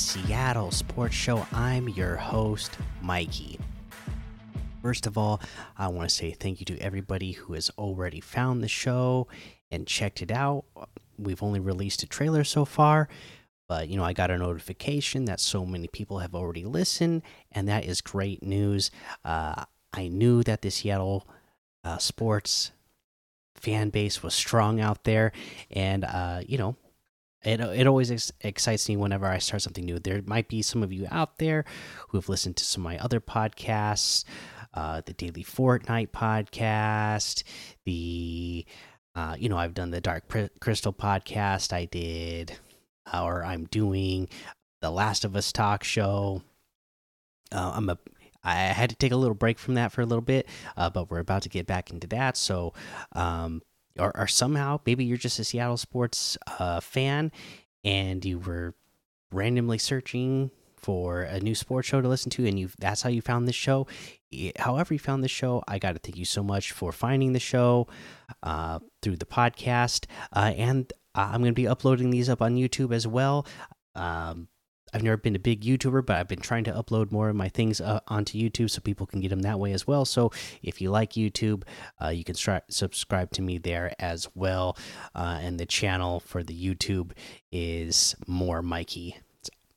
[0.00, 1.46] Seattle Sports Show.
[1.52, 3.60] I'm your host, Mikey.
[4.82, 5.42] First of all,
[5.76, 9.28] I want to say thank you to everybody who has already found the show
[9.70, 10.64] and checked it out.
[11.18, 13.10] We've only released a trailer so far,
[13.68, 17.20] but you know, I got a notification that so many people have already listened,
[17.52, 18.90] and that is great news.
[19.22, 21.28] Uh, I knew that the Seattle
[21.84, 22.72] uh, sports
[23.54, 25.32] fan base was strong out there,
[25.70, 26.74] and uh, you know,
[27.42, 29.98] it it always ex excites me whenever I start something new.
[29.98, 31.64] There might be some of you out there
[32.08, 34.24] who have listened to some of my other podcasts,
[34.74, 37.42] uh, the Daily Fortnite podcast,
[37.84, 38.64] the
[39.14, 40.24] uh, you know I've done the Dark
[40.60, 41.72] Crystal podcast.
[41.72, 42.58] I did,
[43.12, 44.28] or I'm doing
[44.82, 46.42] the Last of Us talk show.
[47.52, 47.98] Uh, I'm a
[48.42, 50.46] I had to take a little break from that for a little bit,
[50.76, 52.36] uh, but we're about to get back into that.
[52.36, 52.72] So
[53.12, 53.62] um,
[53.98, 57.32] or, or somehow maybe you're just a Seattle sports uh, fan
[57.84, 58.74] and you were
[59.32, 63.20] randomly searching for a new sports show to listen to and you that's how you
[63.20, 63.86] found this show.
[64.58, 67.40] However you found this show i got to thank you so much for finding the
[67.40, 67.88] show
[68.44, 72.94] uh, through the podcast uh, and i'm going to be uploading these up on youtube
[72.94, 73.44] as well.
[73.96, 74.46] Um,
[74.92, 77.48] I've never been a big YouTuber, but I've been trying to upload more of my
[77.48, 80.04] things uh, onto YouTube so people can get them that way as well.
[80.04, 80.32] So
[80.62, 81.62] if you like YouTube,
[82.02, 84.76] uh, you can subscribe to me there as well.
[85.14, 87.12] Uh, and the channel for the YouTube
[87.52, 89.16] is More Mikey,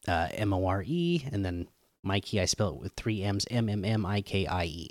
[0.07, 1.67] uh, M O R E, and then
[2.03, 2.41] Mikey.
[2.41, 4.89] I spell it with three M's, M M M I K I E.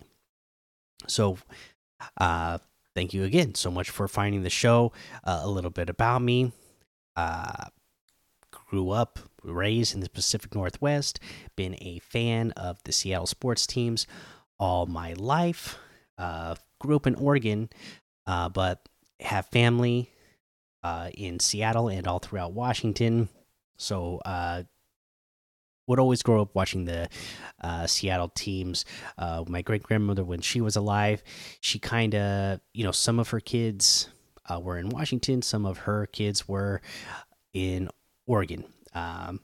[1.09, 1.39] So,
[2.17, 2.59] uh,
[2.95, 4.93] thank you again so much for finding the show.
[5.25, 6.53] Uh, a little bit about me.
[8.73, 11.21] Grew up raised in the Pacific Northwest,
[11.57, 14.07] been a fan of the Seattle sports teams
[14.59, 15.79] all my life.
[16.17, 17.69] Uh, grew up in Oregon,
[18.27, 18.89] uh, but
[19.21, 20.11] have family
[20.83, 23.29] uh, in Seattle and all throughout Washington.
[23.77, 24.63] So, uh,
[25.89, 27.09] would always grow up watching the
[27.61, 28.85] uh, Seattle teams.
[29.19, 31.23] Uh, my great grandmother, when she was alive,
[31.61, 34.09] she kind of, you know, some of her kids
[34.61, 36.81] were in Washington, some of her kids were
[37.53, 37.89] in
[38.27, 38.65] Oregon.
[38.95, 39.41] Um,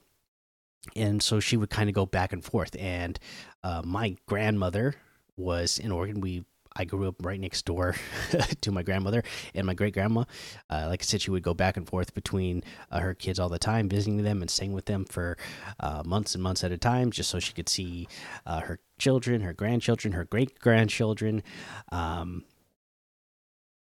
[0.96, 2.76] and so she would kind of go back and forth.
[2.78, 3.18] And
[3.62, 4.94] uh, my grandmother
[5.36, 6.20] was in Oregon.
[6.20, 6.44] We
[6.78, 7.96] I grew up right next door
[8.60, 10.24] to my grandmother and my great grandma.
[10.70, 13.48] Uh, like I said, she would go back and forth between uh, her kids all
[13.48, 15.36] the time, visiting them and staying with them for
[15.80, 18.06] uh, months and months at a time, just so she could see
[18.46, 21.42] uh, her children, her grandchildren, her great grandchildren.
[21.90, 22.44] Um,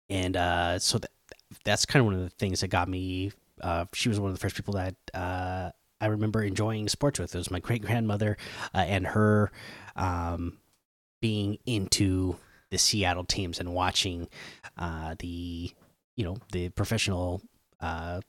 [0.08, 1.10] and uh, so that,
[1.64, 3.30] that's kind of one of the things that got me
[3.60, 7.34] uh, she was one of the first people that uh, I remember enjoying sports with.
[7.34, 8.36] It was my great grandmother
[8.74, 9.50] uh, and her
[9.94, 10.58] um,
[11.20, 12.36] being into
[12.70, 14.28] the Seattle teams and watching
[14.76, 15.70] uh, the
[16.16, 17.42] you know the professional
[17.80, 18.20] uh,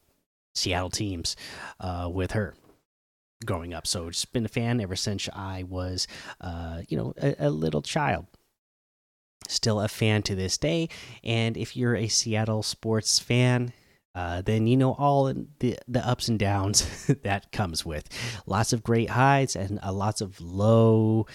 [0.55, 1.35] Seattle teams
[1.79, 2.53] uh, with her
[3.45, 3.85] growing up.
[3.85, 6.07] So just been a fan ever since I was
[6.87, 8.27] you know a, a little child
[9.47, 10.89] still a fan to this day.
[11.23, 13.73] And if you're a Seattle sports fan,
[14.17, 18.09] uh, then you know all the the ups and downs that comes with
[18.47, 21.27] lots of great highs and uh, lots of low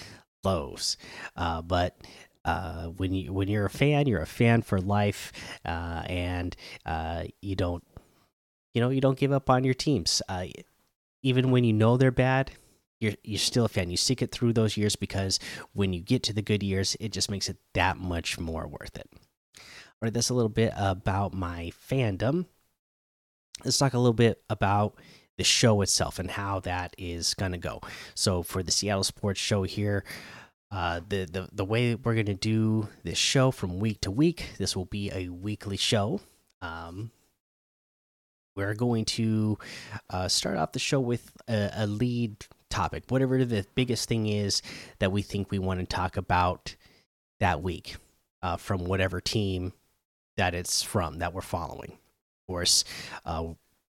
[0.42, 0.96] lows.
[1.36, 1.96] Uh, but
[2.44, 5.30] uh, when you when you're a fan, you're a fan for life,
[5.64, 6.56] uh, and
[7.40, 7.84] you don't
[8.74, 10.20] you know you don't give up on your teams.
[11.22, 12.50] even when you know they're bad,
[12.98, 13.90] you're you're still a fan.
[13.90, 15.38] You stick it through those years because
[15.72, 18.96] when you get to the good years, it just makes it that much more worth
[18.96, 19.08] it.
[19.12, 22.46] All right, that's a little bit about my fandom
[23.64, 24.94] let's talk a little bit about
[25.38, 27.80] the show itself and how that is going to go.
[28.14, 30.04] So for the Seattle Sports Show here,
[30.70, 34.50] uh, the the the way we're going to do this show from week to week,
[34.58, 36.20] this will be a weekly show.
[36.62, 37.10] Um,
[38.56, 39.58] we're going to
[40.10, 44.62] uh, start off the show with a, a lead topic, whatever the biggest thing is
[44.98, 46.76] that we think we want to talk about
[47.40, 47.96] that week,
[48.42, 49.72] uh, from whatever team
[50.36, 51.98] that it's from that we're following
[52.52, 52.84] course,
[53.24, 53.46] uh,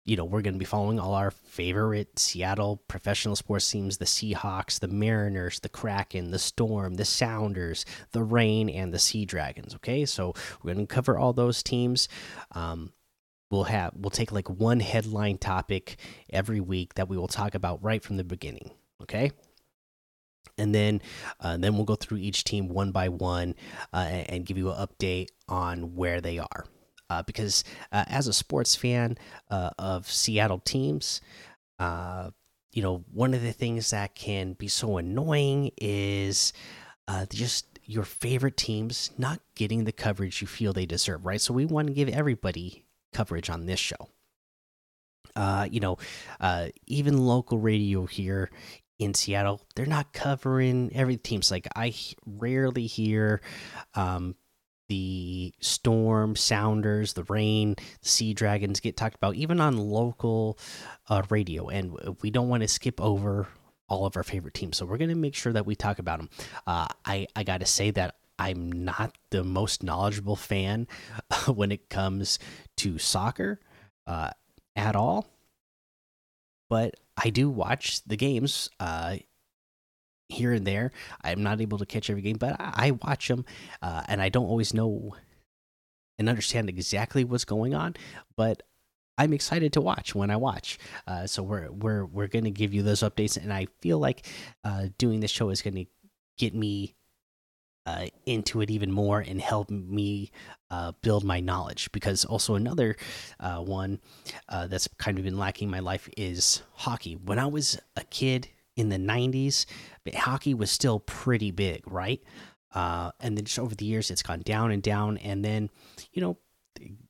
[0.03, 4.05] you know, we're going to be following all our favorite Seattle professional sports teams the
[4.05, 9.75] Seahawks, the Mariners, the Kraken, the Storm, the Sounders, the Reign, and the Sea Dragons.
[9.75, 12.09] Okay, so we're going to cover all those teams.
[12.51, 12.91] Um,
[13.49, 15.97] we'll have we'll take like one headline topic
[16.31, 18.69] every week that we will talk about right from the beginning
[19.01, 19.31] okay
[20.59, 21.01] and then
[21.39, 23.55] uh, then we'll go through each team one by one
[23.91, 26.65] uh, and, and give you an update on where they are
[27.09, 29.17] uh, because uh, as a sports fan
[29.49, 31.21] uh, of Seattle teams,
[31.79, 32.31] uh,
[32.71, 36.53] you know, one of the things that can be so annoying is
[37.07, 41.41] uh, just your favorite teams not getting the coverage you feel they deserve, right?
[41.41, 44.09] So we want to give everybody coverage on this show.
[45.35, 45.97] uh, you know,
[46.87, 48.49] even local radio here
[48.97, 51.51] in Seattle, they're not covering every teams.
[51.51, 51.93] Like I
[52.25, 53.41] rarely hear
[53.95, 54.35] um,
[54.89, 60.59] the storm, sounders, the reign, the sea dragons get talked about, even on local
[61.07, 61.69] uh, radio.
[61.69, 63.47] And we don't want to skip over
[63.87, 66.19] all of our favorite teams, so we're going to make sure that we talk about
[66.19, 66.29] them.
[66.67, 70.87] Uh, I I got to say that I'm not the most knowledgeable fan
[71.47, 72.39] when it comes
[72.77, 73.59] to soccer
[74.05, 74.31] uh,
[74.75, 75.27] at all,
[76.69, 79.17] but I do watch the games uh,
[80.29, 80.91] here and there.
[81.23, 83.45] I'm not able to catch every game, but I, watch them,
[83.81, 85.15] uh, and I don't always know
[86.17, 87.95] and understand exactly what's going on.
[88.35, 88.63] But
[89.17, 90.77] I'm excited to watch when I watch.
[91.07, 94.25] Uh, so we're we're we're going to give you those updates, and I feel like
[94.63, 95.85] uh, doing this show is going to
[96.37, 96.95] get me
[97.85, 100.31] uh, into it even more and help me
[100.69, 101.91] uh, build my knowledge.
[101.91, 102.95] Because also another
[103.39, 103.99] uh, one
[104.47, 107.15] uh, that's kind of been lacking in my life is hockey.
[107.15, 108.47] When I was a kid
[108.79, 109.65] in the '90s,
[110.03, 112.21] but hockey was still pretty big, right?
[112.73, 115.17] Uh, and then just over the years, it's gone down and down.
[115.17, 115.69] And then,
[116.13, 116.37] you know,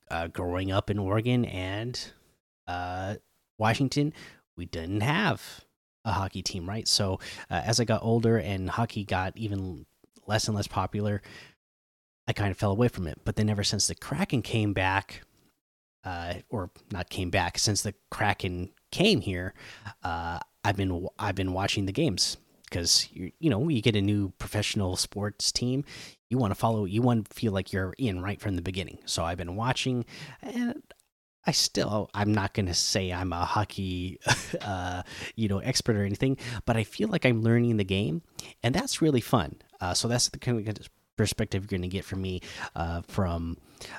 [0.10, 2.00] uh, growing up in Oregon and
[2.68, 3.16] uh,
[3.58, 4.14] Washington,
[4.56, 5.66] we didn't have
[6.06, 6.88] a hockey team, right?
[6.88, 7.20] So
[7.50, 9.86] uh, as I got older and hockey got even
[10.28, 11.22] less and less popular,
[12.28, 13.20] I kind of fell away from it.
[13.26, 15.24] But then ever since the Kraken came back,
[16.06, 19.54] uh, or not came back, since the Kraken came here,
[20.04, 24.02] uh, I've been I've been watching the games because you you know you get a
[24.02, 25.84] new professional sports team,
[26.30, 29.00] you want to follow, you want to feel like you're in right from the beginning.
[29.06, 30.06] So I've been watching,
[30.42, 30.82] and
[31.46, 34.20] I still I'm not going to say I'm a hockey
[34.62, 35.04] uh,
[35.36, 38.22] you know expert or anything, but I feel like I'm learning the game,
[38.64, 39.56] and that's really fun.
[39.82, 42.42] Uh, so that's the kind of perspective you're going to get from me
[42.76, 43.58] uh, from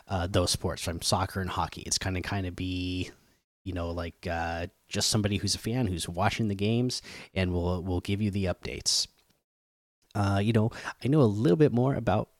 [0.08, 1.82] uh, those sports, from soccer and hockey.
[1.82, 3.10] It's kind of kind of be
[3.64, 7.02] you know like uh, just somebody who's a fan who's watching the games,
[7.34, 9.06] and we'll we'll give you the updates.
[10.14, 10.70] Uh, you know,
[11.04, 12.30] I know a little bit more about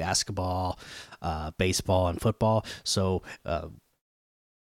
[0.00, 0.78] basketball,
[1.20, 2.64] uh, baseball, and football.
[2.82, 3.68] So uh,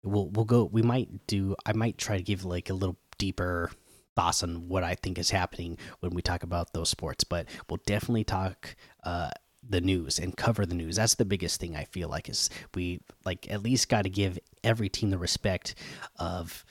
[0.04, 0.66] we'll we'll go.
[0.66, 1.56] We might do.
[1.66, 3.72] I might try to give like a little deeper
[4.16, 7.24] thoughts on what I think is happening when we talk about those sports.
[7.24, 8.76] But we'll definitely talk.
[9.04, 9.30] Uh,
[9.70, 10.96] the news and cover the news.
[10.96, 14.40] That's the biggest thing I feel like is we like at least got to give
[14.64, 15.76] every team the respect
[16.18, 16.66] of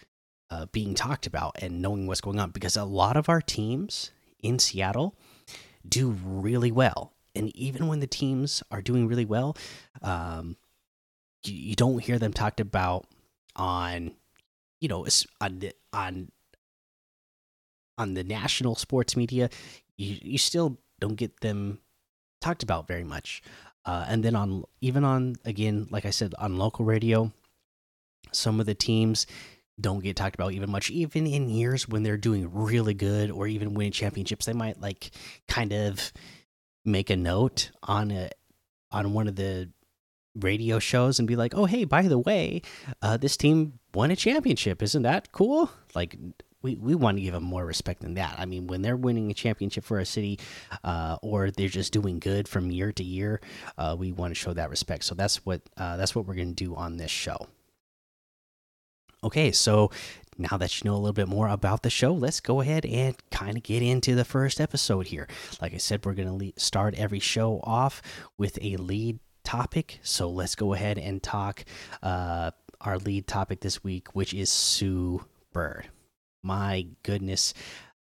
[0.51, 4.11] uh, being talked about and knowing what's going on because a lot of our teams
[4.43, 5.17] in Seattle
[5.89, 9.57] do really well and even when the teams are doing really well,
[10.03, 10.57] um,
[11.45, 13.07] you, you don't hear them talked about
[13.55, 14.13] on,
[14.81, 15.07] you know,
[15.41, 16.33] on the, on
[17.99, 19.51] on the national sports media.
[19.97, 21.79] You you still don't get them
[22.41, 23.43] talked about very much.
[23.85, 27.33] Uh, and then on even on again, like I said, on local radio,
[28.33, 29.27] some of the teams
[29.81, 30.91] don't get talked about even much.
[30.91, 35.11] Even in years when they're doing really good or even winning championships, they might like
[35.49, 36.13] kind of
[36.85, 38.31] make a note on a
[38.91, 39.69] on one of the
[40.35, 42.63] radio shows and be like, "Oh, hey, by the way,
[43.03, 44.83] uh, this team won a championship.
[44.83, 46.17] Isn't that cool?" Like
[46.67, 48.35] we we want to give them more respect than that.
[48.39, 50.41] I mean, when they're winning a championship for a city,
[50.83, 53.41] uh, or they're just doing good from year to year,
[53.79, 55.05] uh, we want to show that respect.
[55.05, 57.47] So that's what uh, that's what we're going to do on this show.
[59.23, 59.93] Okay, so
[60.37, 63.17] now that you know a little bit more about the show, let's go ahead and
[63.31, 65.29] kind of get into the first episode here.
[65.63, 68.03] Like I said, we're going to start every show off
[68.37, 70.01] with a lead topic.
[70.03, 71.65] So let's go ahead and talk
[72.03, 75.89] uh, our lead topic this week, which is Sue Bird.
[76.43, 77.55] My goodness,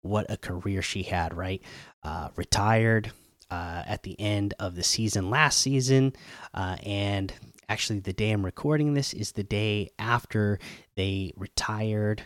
[0.02, 1.62] what a career she had, right?
[2.04, 3.12] Uh, retired
[3.52, 6.14] uh, at the end of the season last season,
[6.54, 7.34] uh, and
[7.68, 10.60] actually the day I'm recording this is the day after
[10.96, 12.24] they retired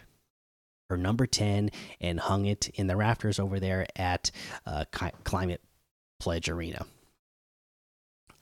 [0.89, 4.31] her number 10 and hung it in the rafters over there at
[4.65, 4.85] uh,
[5.23, 5.61] Climate
[6.19, 6.85] Pledge Arena.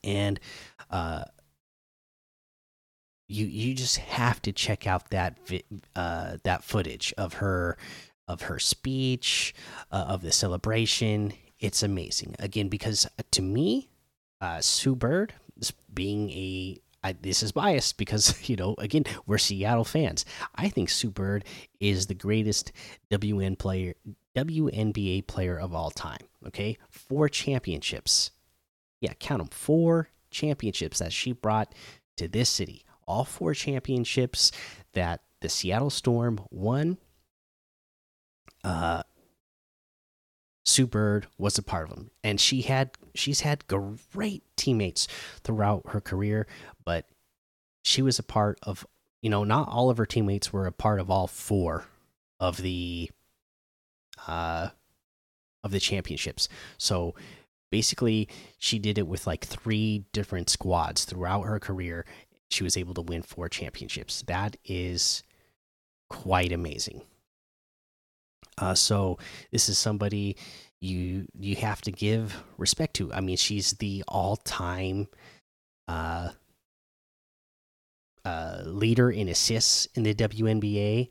[0.03, 0.39] And
[0.89, 1.25] uh,
[3.31, 5.38] you you just have to check out that
[5.95, 7.77] uh, that footage of her
[8.27, 9.53] of her speech
[9.91, 11.33] uh, of the celebration.
[11.59, 13.89] It's amazing again because uh, to me,
[14.41, 15.33] uh, Sue Bird
[15.93, 20.25] being a I, this is biased because you know again we're Seattle fans.
[20.55, 21.45] I think Sue Bird
[21.79, 22.71] is the greatest
[23.09, 23.93] WN player,
[24.35, 26.27] WNBA player of all time.
[26.47, 28.31] Okay, four championships.
[29.00, 29.50] Yeah, count them.
[29.50, 31.73] Four championships that she brought
[32.17, 32.85] to this city.
[33.08, 34.51] All four championships
[34.93, 36.98] that the Seattle Storm won.
[38.63, 39.03] Uh,
[40.65, 45.08] Sue Bird was a part of them, and she had she's had great teammates
[45.43, 46.46] throughout her career,
[46.86, 47.05] but
[47.84, 48.86] she was a part of
[49.22, 51.86] you know, not all of her teammates were a part of all four
[52.39, 53.10] of the
[54.27, 54.70] uh
[55.63, 56.50] of the championships.
[56.77, 57.15] So
[57.72, 58.27] basically
[58.58, 62.05] she did it with like three different squads throughout her career.
[62.51, 64.24] She was able to win four championships.
[64.27, 65.24] That is
[66.10, 67.01] quite amazing.
[68.58, 69.17] Uh, so
[69.51, 70.36] this is somebody
[70.81, 73.13] you you have to give respect to.
[73.13, 75.08] I mean, she's the all-time
[75.88, 76.29] uh,
[78.25, 81.10] uh, leader in assists in the WNBA.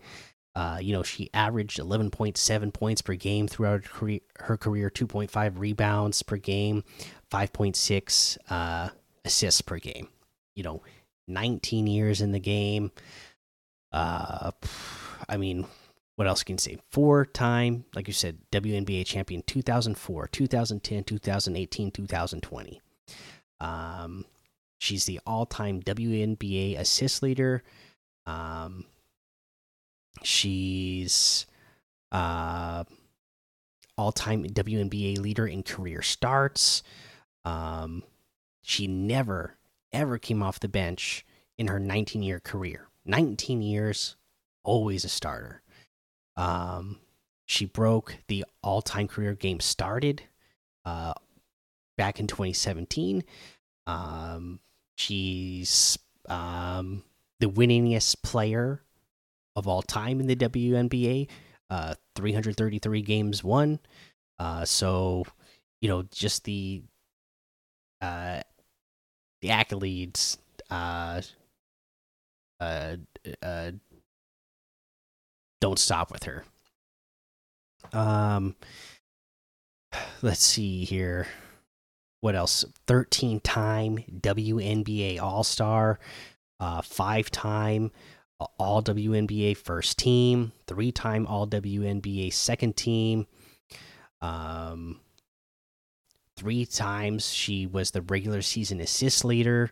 [0.54, 5.58] Uh, you know, she averaged 11.7 points per game throughout her career, her career 2.5
[5.58, 6.82] rebounds per game,
[7.32, 8.88] 5.6 uh,
[9.24, 10.08] assists per game.
[10.56, 10.82] You know,
[11.30, 12.90] 19 years in the game.
[13.92, 14.50] Uh,
[15.28, 15.66] I mean,
[16.16, 16.78] what else can you say?
[16.90, 22.80] Four time, like you said, WNBA champion 2004, 2010, 2018, 2020.
[23.60, 24.24] Um,
[24.78, 27.62] she's the all time WNBA assist leader.
[28.26, 28.84] Um,
[30.22, 31.46] she's
[32.12, 32.84] uh,
[33.96, 36.82] all time WNBA leader in career starts.
[37.44, 38.02] Um,
[38.62, 39.56] she never,
[39.92, 41.24] ever came off the bench
[41.58, 42.88] in her 19 year career.
[43.04, 44.16] 19 years,
[44.62, 45.62] always a starter.
[46.36, 46.98] Um,
[47.46, 50.22] she broke the all time career game started
[50.84, 51.14] uh,
[51.98, 53.24] back in 2017.
[53.86, 54.60] Um,
[54.96, 57.02] she's um,
[57.40, 58.82] the winningest player
[59.56, 61.28] of all time in the WNBA.
[61.68, 63.78] Uh, 333 games won.
[64.38, 65.24] Uh, so,
[65.80, 66.82] you know, just the
[68.00, 68.40] uh,
[69.40, 70.38] the accolades
[70.70, 71.22] uh,
[72.60, 72.96] uh,
[73.42, 73.70] uh,
[75.60, 76.44] don't stop with her.
[77.92, 78.54] Um,
[80.22, 81.26] let's see here.
[82.20, 82.64] What else?
[82.86, 85.98] 13 time WNBA All Star,
[86.60, 87.90] uh, five time
[88.58, 93.26] All WNBA first team, three time All WNBA second team.
[94.20, 95.00] Um,
[96.40, 99.70] three times she was the regular season assist leader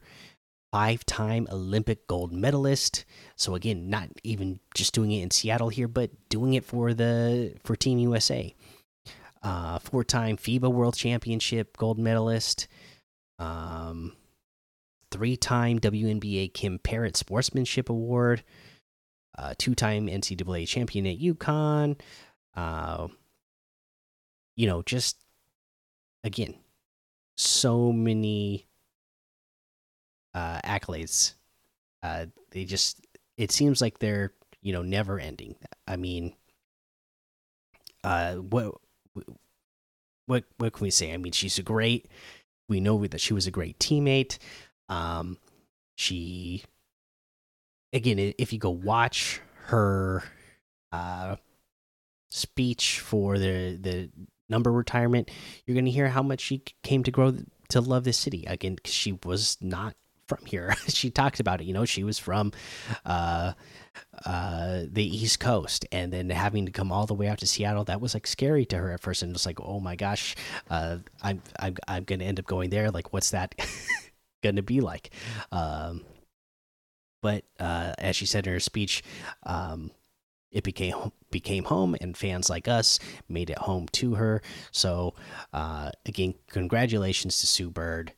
[0.71, 3.07] five time Olympic gold medalist.
[3.37, 7.55] So again, not even just doing it in Seattle here, but doing it for the
[7.65, 8.55] for Team USA.
[9.43, 12.69] Uh, four time FIBA World Championship gold medalist.
[13.39, 14.15] Um,
[15.11, 18.43] three time WNBA Kim Perrot Sportsmanship Award.
[19.39, 21.99] Uh, two time NCAA champion at UConn.
[22.55, 23.09] Uh,
[24.55, 25.17] you know, just
[26.29, 26.55] again,
[27.37, 28.67] so many
[30.35, 31.35] uh, accolades.
[32.03, 33.05] Uh, they just
[33.37, 34.33] it seems like they're
[34.63, 35.57] you know never ending.
[35.89, 36.35] I mean,
[38.05, 38.75] uh, what
[40.27, 41.13] what what can we say?
[41.13, 42.07] I mean, she's a great.
[42.69, 44.39] We know that she was a great teammate.
[44.91, 45.39] Um,
[45.97, 46.63] she
[47.93, 50.23] again, if you go watch her
[50.93, 51.37] uh,
[52.31, 54.11] speech for the the
[54.49, 55.31] number retirement,
[55.67, 57.37] you're going to hear how much she came to grow
[57.71, 58.77] to love this city again.
[58.83, 59.95] Cause she was not
[60.29, 60.75] from here.
[60.89, 61.65] she talked about it.
[61.65, 62.53] You know, she was from
[63.05, 63.53] uh,
[64.25, 67.85] uh, the East Coast, and then having to come all the way out to Seattle,
[67.85, 70.37] that was like scary to her at first, and just like, oh my gosh,
[70.71, 72.91] uh, I'm I'm I'm gonna end up going there.
[72.91, 73.55] Like, what's that
[74.43, 75.11] gonna be like?
[75.51, 76.05] Um,
[77.21, 79.03] but uh, as she said in her speech,
[79.43, 79.91] um,
[80.51, 84.43] it became became home, and fans like us made it home to her.
[84.73, 85.15] So,
[85.53, 88.13] uh, again, congratulations to Sue Bird.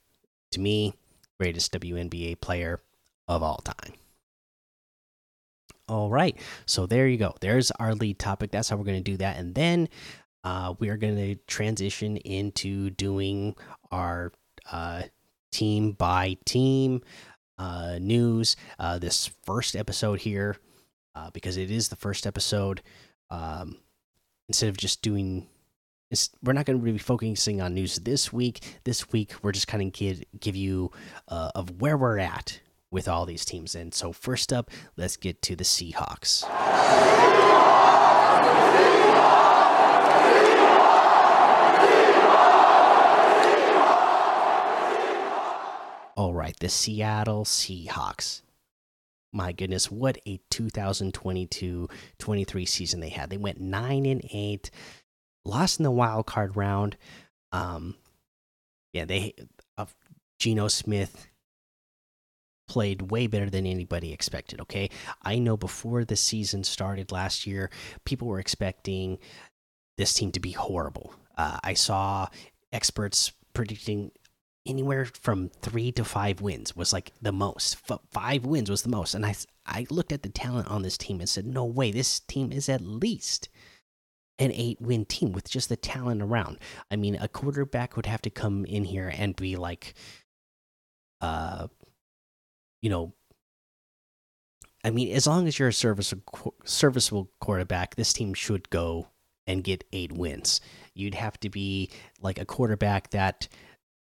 [0.52, 0.94] To me,
[1.38, 2.80] greatest WNBA player
[3.28, 3.94] of all time.
[5.88, 7.34] All right, so there you go.
[7.40, 8.52] There's our lead topic.
[8.52, 9.88] That's how we're going to do that, and then
[10.44, 13.56] uh, we are going to transition into doing
[13.90, 14.32] our
[14.70, 15.02] uh,
[15.50, 17.02] team by team
[17.58, 18.56] uh, news.
[18.78, 20.56] Uh, this first episode here,
[21.14, 22.82] uh, because it is the first episode.
[23.30, 23.78] Um,
[24.48, 25.46] instead of just doing
[26.42, 28.60] we're not going to be focusing on news this week.
[28.84, 30.90] This week, we're just kind of give give you
[31.28, 33.74] uh, of where we're at with all these teams.
[33.74, 36.44] And so, first up, let's get to the Seahawks.
[46.16, 48.42] All right, the Seattle Seahawks.
[49.32, 53.30] My goodness, what a 2022-23 season they had.
[53.30, 54.70] They went 9 and 8
[55.44, 56.96] lost in the wild card round.
[57.52, 57.96] Um,
[58.92, 59.34] yeah, they
[59.78, 59.86] uh,
[60.38, 61.28] Geno Smith
[62.68, 64.60] played way better than anybody expected.
[64.60, 64.90] Okay,
[65.22, 67.70] I know before the season started last year,
[68.04, 69.18] people were expecting
[69.96, 71.14] this team to be horrible.
[71.36, 72.28] Uh, I saw
[72.72, 74.12] experts predicting
[74.66, 77.76] anywhere from three to five wins was like the most.
[77.90, 79.34] F five wins was the most, and I
[79.66, 82.68] I looked at the talent on this team and said, no way, this team is
[82.68, 83.48] at least
[84.38, 86.58] an eight win team with just the talent around.
[86.90, 89.94] I mean, a quarterback would have to come in here and be like,
[91.20, 91.68] uh,
[92.80, 93.12] you know,
[94.82, 99.08] I mean, as long as you're a serviceable, serviceable quarterback, this team should go
[99.46, 100.62] and get eight wins.
[100.94, 101.90] You'd have to be
[102.22, 103.46] like a quarterback that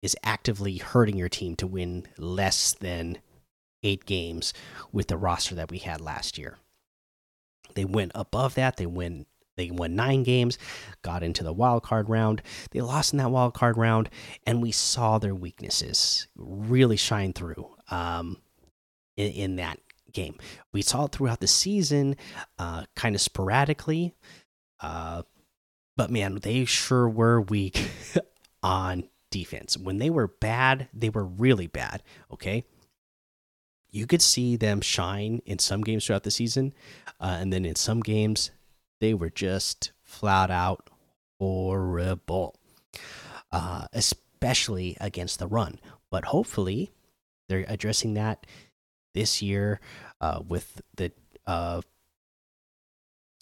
[0.01, 3.19] is actively hurting your team to win less than
[3.83, 4.53] eight games
[4.91, 6.57] with the roster that we had last year.
[7.75, 8.77] They went above that.
[8.77, 9.27] They went
[9.57, 10.57] they won nine games,
[11.01, 12.43] got into the wild card round.
[12.71, 14.09] They lost in that wild card round,
[14.45, 18.37] and we saw their weaknesses really shine through um,
[19.17, 19.79] in, in that
[20.13, 20.37] game.
[20.73, 22.17] We saw it throughout the season,
[22.59, 24.13] uh, kind of sporadically.
[24.79, 25.23] Uh,
[25.95, 27.89] but man, they sure were weak
[28.63, 29.77] on defense.
[29.77, 32.03] When they were bad, they were really bad.
[32.31, 32.65] Okay.
[33.89, 36.73] You could see them shine in some games throughout the season.
[37.19, 38.51] Uh, and then in some games,
[38.99, 40.89] they were just flat out
[41.39, 42.55] horrible,
[43.51, 45.79] uh, especially against the run.
[46.09, 46.91] But hopefully,
[47.47, 48.45] they're addressing that
[49.13, 49.79] this year
[50.21, 51.11] uh, with the
[51.45, 51.81] uh,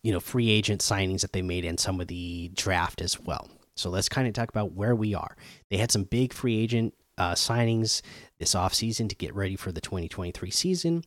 [0.04, 3.50] you know free agent signings that they made and some of the draft as well.
[3.75, 5.36] So let's kind of talk about where we are.
[5.70, 8.02] They had some big free agent uh, signings
[8.39, 11.04] this offseason to get ready for the 2023 season.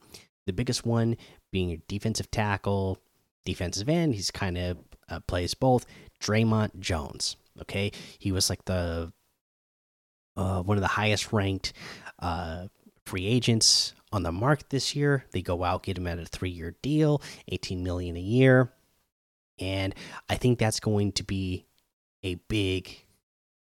[0.47, 1.17] The biggest one
[1.51, 2.99] being a defensive tackle,
[3.45, 4.15] defensive end.
[4.15, 5.87] He's kind of uh, plays both.
[6.21, 7.37] Dre'Mont Jones.
[7.61, 9.13] Okay, he was like the
[10.37, 11.73] uh, one of the highest ranked
[12.21, 12.69] uh,
[13.05, 15.25] free agents on the market this year.
[15.33, 18.73] They go out, get him at a three year deal, 18 million a year.
[19.59, 19.95] And
[20.29, 21.67] I think that's going to be
[22.23, 23.05] a big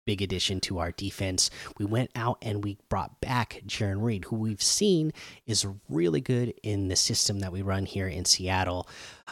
[0.07, 1.51] big addition to our defense.
[1.79, 5.13] We went out and we brought back Jarran Reed, who we've seen
[5.47, 8.89] is really good in the system that we run here in Seattle.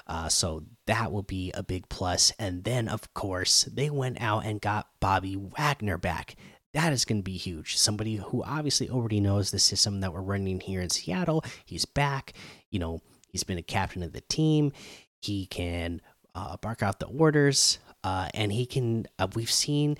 [0.07, 2.33] Uh, so that will be a big plus.
[2.39, 6.35] And then, of course, they went out and got Bobby Wagner back.
[6.75, 7.77] That is going to be huge.
[7.77, 11.45] Somebody who obviously already knows the system that we're running here in Seattle.
[11.65, 12.33] He's back.
[12.71, 14.73] You know, he's been a captain of the team.
[15.21, 16.03] He can
[16.35, 17.79] uh, bark out the orders.
[18.05, 19.07] Uh, and he can.
[19.19, 19.99] Uh, we've seen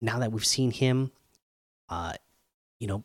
[0.00, 1.12] now that we've seen him,
[1.88, 2.14] uh,
[2.78, 3.04] you know,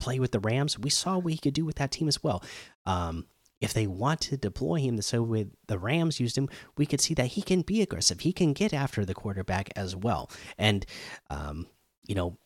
[0.00, 2.42] play with the Rams, we saw what he could do with that team as well.
[2.84, 3.26] Um,
[3.60, 7.14] if they want to deploy him same way the Rams used him, we could see
[7.14, 8.20] that he can be aggressive.
[8.20, 10.30] He can get after the quarterback as well.
[10.58, 10.84] And,
[11.30, 11.66] um,
[12.06, 12.36] you know,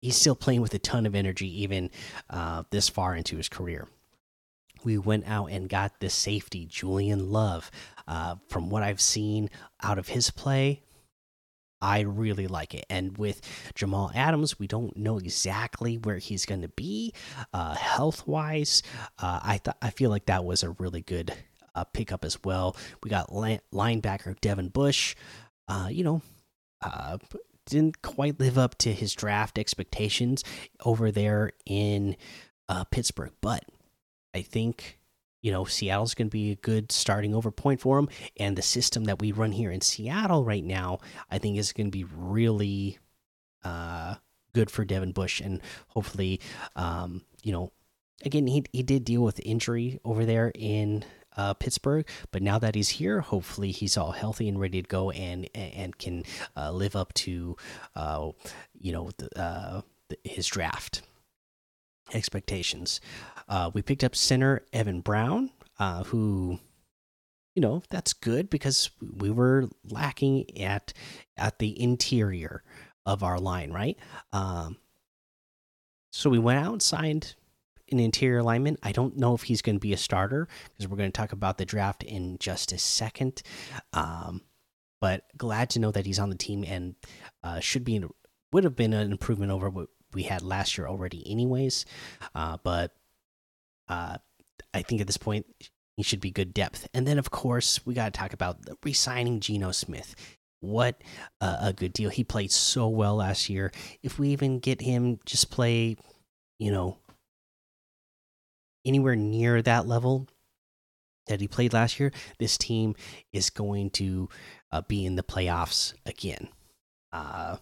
[0.00, 1.90] he's still playing with a ton of energy, even
[2.30, 3.88] uh, this far into his career.
[4.84, 7.70] We went out and got the safety, Julian Love.
[8.06, 9.50] Uh, from what I've seen
[9.82, 10.82] out of his play,
[11.80, 12.86] I really like it.
[12.88, 13.40] And with
[13.74, 17.12] Jamal Adams, we don't know exactly where he's going to be
[17.52, 18.82] uh, health wise.
[19.18, 21.34] Uh, I thought I feel like that was a really good
[21.74, 22.76] uh, pickup as well.
[23.02, 25.16] We got linebacker Devin Bush.
[25.68, 26.22] Uh, you know,
[26.82, 27.18] uh,
[27.66, 30.44] didn't quite live up to his draft expectations
[30.84, 32.16] over there in
[32.68, 33.64] uh, Pittsburgh, but
[34.34, 34.98] I think
[35.42, 38.08] you know, Seattle's going to be a good starting over point for him.
[38.38, 41.00] And the system that we run here in Seattle right now,
[41.30, 42.98] I think, is going to be really
[43.64, 44.14] uh,
[44.54, 45.40] good for Devin Bush.
[45.40, 46.40] And hopefully,
[46.76, 47.72] um, you know,
[48.24, 51.04] again, he, he did deal with injury over there in
[51.36, 55.10] uh, Pittsburgh, but now that he's here, hopefully he's all healthy and ready to go
[55.10, 56.24] and and can
[56.56, 57.56] uh, live up to,
[57.96, 58.30] uh,
[58.78, 59.80] you know, the, uh,
[60.24, 61.00] his draft
[62.12, 63.00] expectations.
[63.48, 66.58] Uh, we picked up center Evan Brown, uh, who,
[67.54, 70.92] you know, that's good because we were lacking at
[71.36, 72.62] at the interior
[73.04, 73.98] of our line, right?
[74.32, 74.76] Um,
[76.12, 77.34] so we went out and signed
[77.90, 78.78] an interior alignment.
[78.82, 81.32] I don't know if he's going to be a starter because we're going to talk
[81.32, 83.42] about the draft in just a second.
[83.92, 84.42] Um,
[85.00, 86.94] but glad to know that he's on the team and
[87.42, 88.02] uh, should be
[88.52, 91.86] would have been an improvement over what we had last year already, anyways.
[92.34, 92.94] Uh, but
[93.88, 94.18] uh,
[94.74, 95.46] I think at this point
[95.96, 96.88] he should be good depth.
[96.94, 100.14] And then of course we got to talk about re-signing Geno Smith.
[100.60, 101.02] What
[101.40, 102.08] uh, a good deal!
[102.08, 103.72] He played so well last year.
[104.02, 105.96] If we even get him just play,
[106.60, 106.98] you know,
[108.84, 110.28] anywhere near that level
[111.26, 112.94] that he played last year, this team
[113.32, 114.28] is going to
[114.70, 116.48] uh, be in the playoffs again.
[117.12, 117.56] Uh,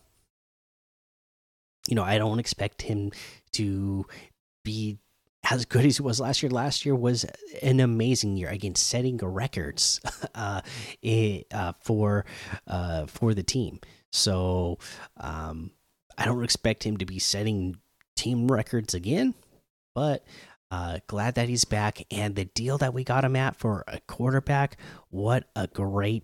[1.88, 3.12] you know, I don't expect him
[3.52, 4.06] to
[4.62, 4.98] be
[5.48, 6.50] as good as it was last year.
[6.50, 7.24] Last year was
[7.62, 10.00] an amazing year again, setting records
[10.34, 10.60] uh,
[11.02, 12.24] it, uh, for
[12.66, 13.80] uh, for the team.
[14.12, 14.78] So
[15.16, 15.70] um,
[16.18, 17.76] I don't expect him to be setting
[18.16, 19.34] team records again,
[19.94, 20.24] but
[20.72, 23.98] Uh, glad that he's back, and the deal that we got him at for a
[24.06, 24.76] quarterback,
[25.08, 26.22] what a great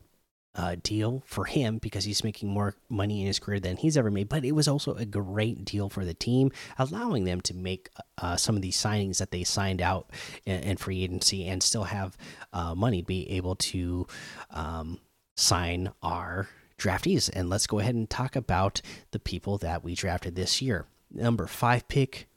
[0.56, 4.10] uh, deal for him because he's making more money in his career than he's ever
[4.10, 4.28] made.
[4.28, 8.36] But it was also a great deal for the team, allowing them to make uh,
[8.36, 10.10] some of these signings that they signed out
[10.46, 12.16] in, in free agency and still have
[12.52, 14.06] uh, money to be able to
[14.50, 14.98] um,
[15.36, 17.30] sign our draftees.
[17.32, 20.86] And let's go ahead and talk about the people that we drafted this year.
[21.10, 22.28] Number five pick,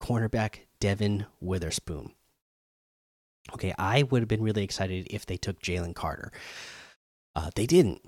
[0.00, 2.12] cornerback Devon Witherspoon.
[3.54, 6.32] Okay, I would have been really excited if they took Jalen Carter.
[7.38, 8.02] Uh, they didn't.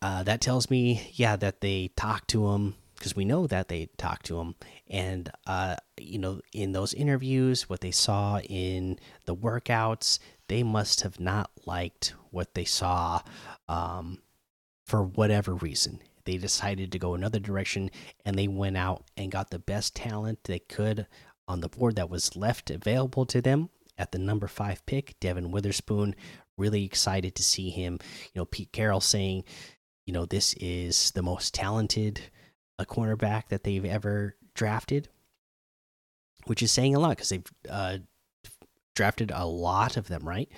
[0.00, 3.90] Uh, that tells me, yeah, that they talked to him because we know that they
[3.98, 4.54] talked to him.
[4.88, 11.02] And, uh, you know, in those interviews, what they saw in the workouts, they must
[11.02, 13.20] have not liked what they saw
[13.68, 14.22] um,
[14.86, 16.00] for whatever reason.
[16.24, 17.90] They decided to go another direction
[18.24, 21.06] and they went out and got the best talent they could
[21.46, 25.50] on the board that was left available to them at the number five pick, Devon
[25.50, 26.14] Witherspoon.
[26.56, 27.98] Really excited to see him.
[28.32, 29.44] You know, Pete Carroll saying,
[30.06, 32.20] you know, this is the most talented
[32.78, 35.08] a uh, cornerback that they've ever drafted,
[36.46, 37.98] which is saying a lot because they've uh,
[38.94, 40.48] drafted a lot of them, right?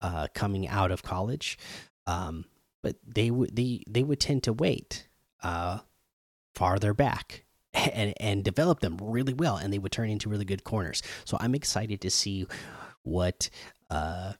[0.00, 1.58] Uh, coming out of college,
[2.06, 2.44] um,
[2.82, 5.08] but they would they they would tend to wait
[5.42, 5.78] uh,
[6.54, 10.64] farther back and and develop them really well, and they would turn into really good
[10.64, 11.02] corners.
[11.24, 12.46] So I'm excited to see
[13.02, 13.50] what
[13.90, 14.32] uh,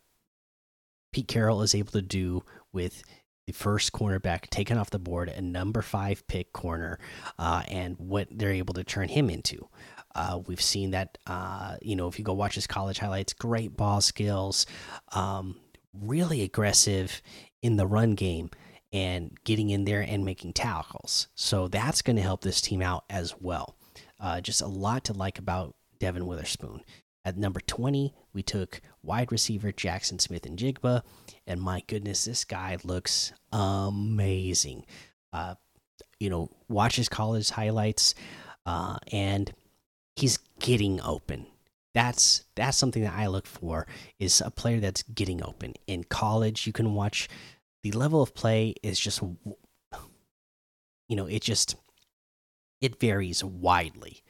[1.12, 2.42] Pete Carroll is able to do
[2.72, 3.02] with
[3.46, 6.98] the first cornerback taken off the board, a number five pick corner,
[7.38, 9.68] uh, and what they're able to turn him into.
[10.14, 13.76] Uh, we've seen that, uh, you know, if you go watch his college highlights, great
[13.76, 14.66] ball skills,
[15.12, 15.56] um,
[15.92, 17.22] really aggressive
[17.62, 18.50] in the run game
[18.92, 21.28] and getting in there and making tackles.
[21.34, 23.76] So that's going to help this team out as well.
[24.18, 26.80] Uh, just a lot to like about Devon Witherspoon.
[27.24, 31.02] At number 20, we took wide receiver Jaxon Smith-Njigba,
[31.46, 34.84] And my goodness, this guy looks amazing.
[35.32, 35.54] Uh,
[36.20, 38.14] you know, watch his college highlights,
[38.66, 39.54] uh, and
[40.16, 41.46] he's getting open.
[41.94, 43.86] That's that's something that I look for
[44.18, 45.72] is a player that's getting open.
[45.86, 47.30] In college, you can watch
[47.82, 49.22] the level of play is just
[51.08, 51.74] you know, it just
[52.82, 54.22] it varies widely.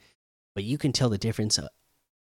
[0.55, 1.67] But you can tell the difference uh,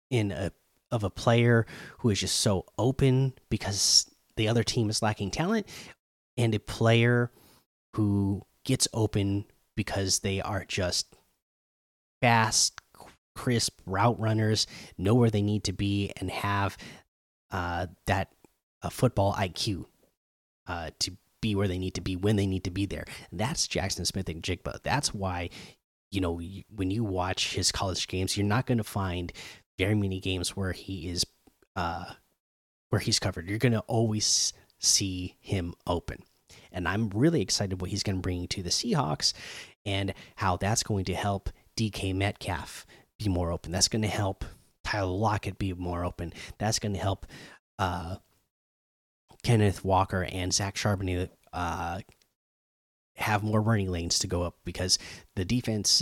[0.10, 0.52] in a
[0.92, 1.66] of a player
[2.00, 5.68] who is just so open because the other team is lacking talent
[6.38, 7.32] and a player
[7.96, 11.16] who gets open because they are just
[12.22, 12.82] fast
[13.36, 16.78] crisp route runners know where they need to be and have
[17.52, 18.32] uh, that
[18.82, 19.86] uh, football IQ
[20.68, 23.06] uh, to be where they need to be when they need to be there.
[23.32, 24.84] That's Jaxon Smith-Njigba.
[24.84, 25.50] That's why
[26.12, 26.42] you know
[26.76, 29.32] when you watch his college games, you're not going to find
[29.80, 31.26] very many games where he is
[31.76, 32.14] uh
[32.90, 33.48] where he's covered.
[33.48, 36.24] You're going to always see him open.
[36.72, 39.34] And I'm really excited what he's going to bring to the Seahawks
[39.86, 42.86] and how that's going to help DK Metcalf
[43.18, 43.72] be more open.
[43.72, 44.46] That's going to help
[44.84, 46.34] Tyler Lockett be more open.
[46.58, 47.26] That's going to help
[47.78, 48.18] uh,
[49.44, 52.02] Kenneth Walker and Zach Charbonnet uh,
[53.16, 54.98] have more running lanes to go up because
[55.36, 56.02] the defense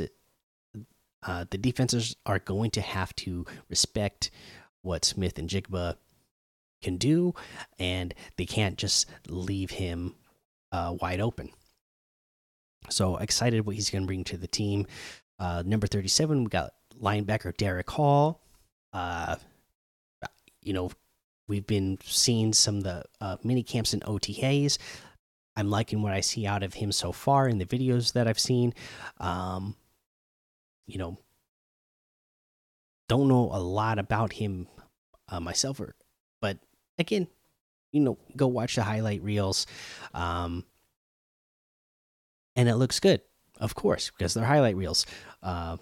[1.28, 4.32] uh, the defenses are going to have to respect
[4.82, 5.96] what Smith-Njigba
[6.82, 7.34] can do,
[7.78, 10.16] and they can't just leave him
[10.72, 11.50] uh, wide open.
[12.90, 14.88] So excited what he's going to bring to the team.
[15.40, 18.42] Uh, number 37, we got linebacker Derick Hall.
[18.94, 19.36] Uh,
[20.62, 20.92] you know,
[21.48, 24.78] we've been seeing some of the uh, mini camps and OTAs.
[25.56, 28.40] I'm liking what I see out of him so far in the videos that I've
[28.40, 28.74] seen.
[29.20, 29.76] Um,
[30.88, 31.18] you know,
[33.08, 34.68] don't know a lot about him
[35.30, 35.96] uh, myself, or,
[36.42, 36.58] but
[36.98, 37.28] again,
[37.92, 39.66] you know, go watch the highlight reels.
[40.14, 40.66] Um,
[42.56, 43.22] and it looks good,
[43.60, 45.06] of course, because they're highlight reels.
[45.44, 45.78] Uh,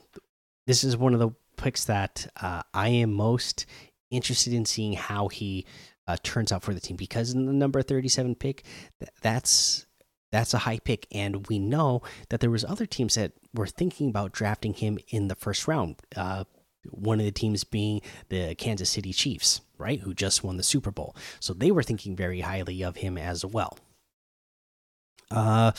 [0.67, 3.65] this is one of the picks that uh, I am most
[4.11, 5.65] interested in seeing how he
[6.07, 8.63] uh, turns out for the team because in the number 37 pick,
[8.99, 9.85] th that's
[10.36, 14.10] that's a high pick and we know that there was other teams that were thinking
[14.10, 16.43] about drafting him in the first round uh,
[16.91, 20.91] one of the teams being the Kansas City Chiefs right who just won the Super
[20.91, 21.15] Bowl.
[21.39, 23.78] So they were thinking very highly of him as well.
[25.32, 25.71] Uh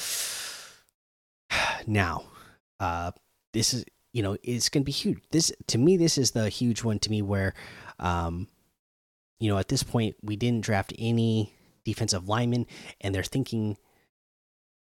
[1.86, 2.24] now
[2.80, 3.12] uh
[3.52, 5.18] this is you know it's going to be huge.
[5.30, 7.54] This to me this is the huge one to me where
[7.98, 8.48] um
[9.38, 11.52] you know at this point we didn't draft any
[11.84, 12.66] defensive linemen
[13.00, 13.76] and they're thinking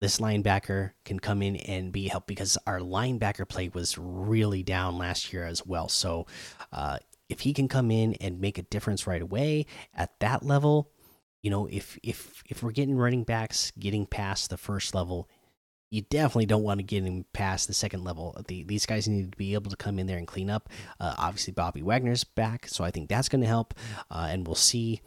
[0.02, 4.98] this linebacker can come in and be helped because our linebacker play was really down
[4.98, 5.88] last year as well.
[5.88, 6.26] So
[6.72, 10.90] uh, if he can come in and make a difference right away at that level,
[11.40, 15.28] you know, if if if we're getting running backs getting past the first level,
[15.88, 18.36] you definitely don't want to get him past the second level.
[18.48, 20.68] The, these guys need to be able to come in there and clean up.
[20.98, 23.72] Uh, obviously, Bobby Wagner's back, so I think that's going to help,
[24.10, 25.00] uh, and we'll see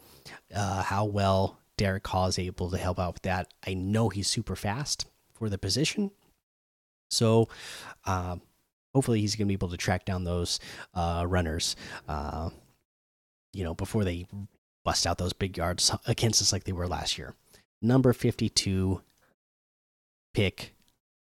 [0.54, 3.52] uh, how well Derick Hall is able to help out with that.
[3.66, 6.10] I know he's super fast for the position,
[7.10, 7.48] so
[8.06, 8.36] uh,
[8.94, 10.58] hopefully he's going to be able to track down those
[10.94, 11.76] uh, runners.
[12.08, 12.50] Uh,
[13.52, 14.26] you know, before they
[14.84, 17.34] bust out those big yards against us like they were last year.
[17.82, 19.02] Number 52
[20.32, 20.74] pick,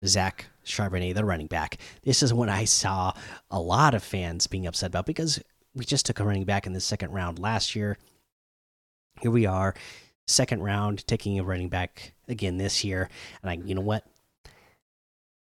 [0.05, 1.77] Zach Charbonnet, the running back.
[2.03, 3.13] This is what I saw
[3.49, 5.41] a lot of fans being upset about because
[5.73, 7.97] we just took a running back in the second round last year.
[9.21, 9.73] Here we are,
[10.27, 13.09] second round, taking a running back again this year.
[13.41, 14.05] And I, you know what?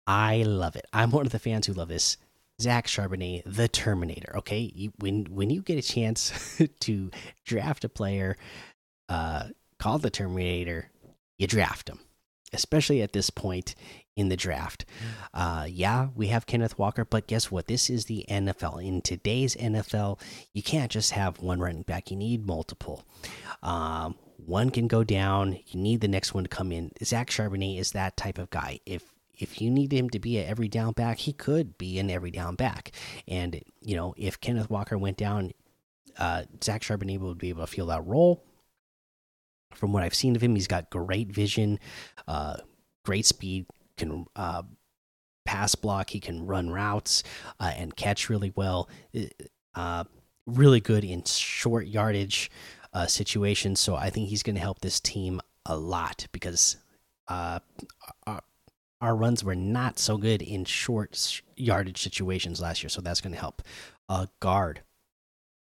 [0.07, 0.87] I love it.
[0.93, 2.17] I'm one of the fans who love this.
[2.61, 4.35] Zach Charbonnet, the Terminator.
[4.39, 7.11] Okay, you, when when you get a chance to
[7.45, 8.39] draft a player
[9.09, 10.91] uh, called the Terminator,
[11.39, 11.99] you draft him,
[12.55, 13.75] especially at this point
[14.17, 14.87] in the draft.
[15.35, 17.67] Uh, yeah, we have Kenneth Walker, but guess what?
[17.67, 18.83] This is the NFL.
[18.83, 20.19] In today's NFL,
[20.55, 22.11] you can't just have one running back.
[22.11, 23.05] You need multiple.
[23.63, 25.59] Um, one can go down.
[25.67, 26.93] You need the next one to come in.
[27.03, 28.81] Zach Charbonnet is that type of guy.
[28.87, 29.03] If
[29.39, 32.31] if you need him to be an every down back, he could be an every
[32.31, 32.93] down back.
[33.29, 35.53] And you know, if Kenneth Walker went down,
[36.19, 38.45] uh, Zach Charbonnet would be able to feel that role.
[39.75, 41.79] From what I've seen of him, he's got great vision,
[42.27, 42.57] uh,
[43.05, 43.67] great speed,
[43.99, 44.63] can uh,
[45.45, 47.23] pass block, he can run routes
[47.61, 48.89] uh, and catch really well.
[49.75, 50.05] Uh,
[50.47, 52.51] really good in short yardage
[52.97, 53.79] uh, situations.
[53.79, 56.79] So I think he's going to help this team a lot because
[57.29, 57.59] uh,
[59.03, 63.35] our runs were not so good in short yardage situations last year, so that's going
[63.35, 63.61] to help.
[64.09, 64.81] Uh, guard.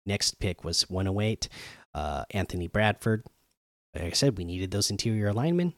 [0.06, 1.48] Next pick was 108,
[1.92, 3.24] uh, Anthony Bradford.
[3.94, 5.74] Like I said, we needed those interior linemen.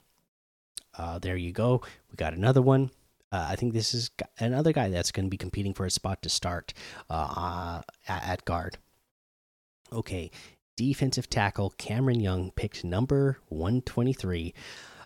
[0.99, 1.81] Uh, there you go.
[2.11, 2.91] We got another one.
[3.33, 6.21] Uh, I think this is another guy that's going to be competing for a spot
[6.23, 6.75] to start
[7.09, 8.77] uh, at, at guard.
[9.93, 10.31] Okay,
[10.77, 14.55] defensive tackle Cameron Young picked number 123.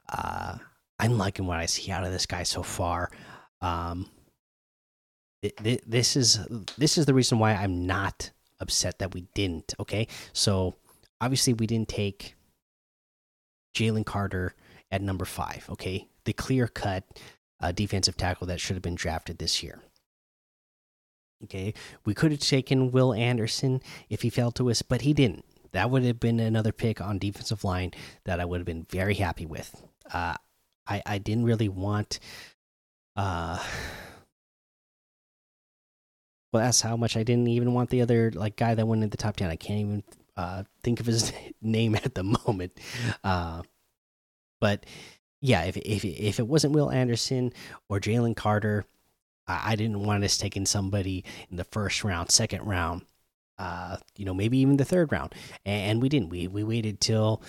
[0.08, 0.58] Uh,
[0.98, 3.10] I'm liking what I see out of this guy so far.
[3.62, 4.10] Um,
[5.42, 6.38] it, it, this is
[6.76, 8.30] this is the reason why I'm not
[8.60, 9.74] upset that we didn't.
[9.80, 10.74] Okay, so
[11.20, 12.34] obviously we didn't take
[13.74, 14.54] Jalen Carter
[14.90, 15.66] at number five.
[15.70, 17.04] Okay, the clear cut
[17.60, 19.80] uh, defensive tackle that should have been drafted this year.
[21.44, 21.72] Okay,
[22.04, 23.80] we could have taken Will Anderson
[24.10, 25.44] if he fell to us, but he didn't.
[25.72, 27.92] That would have been another pick on defensive line
[28.24, 29.82] that I would have been very happy with.
[30.12, 30.34] Uh,
[30.90, 32.18] I I didn't really want
[33.16, 33.58] uh
[36.52, 39.10] well that's how much I didn't even want the other like guy that went in
[39.10, 39.48] the top 10.
[39.48, 40.02] I can't even
[40.36, 42.72] uh think of his name at the moment.
[43.24, 43.62] Uh
[44.60, 44.84] but
[45.40, 47.52] yeah, if if if it wasn't Will Anderson
[47.88, 48.84] or Jalen Carter,
[49.46, 53.02] I, I didn't want us taking somebody in the first round, second round,
[53.60, 55.34] uh, you know, maybe even the third round,
[55.66, 56.30] and, we didn't.
[56.30, 57.42] We we waited till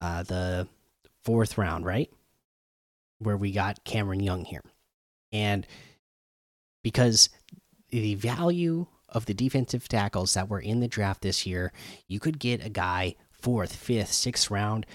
[0.00, 0.66] uh, the
[1.24, 2.10] fourth round, right?
[3.18, 4.62] where we got Cameron Young here.
[5.32, 5.66] And
[6.82, 7.28] because
[7.90, 11.72] the value of the defensive tackles that were in the draft this year,
[12.06, 14.86] you could get a guy fourth, fifth, sixth round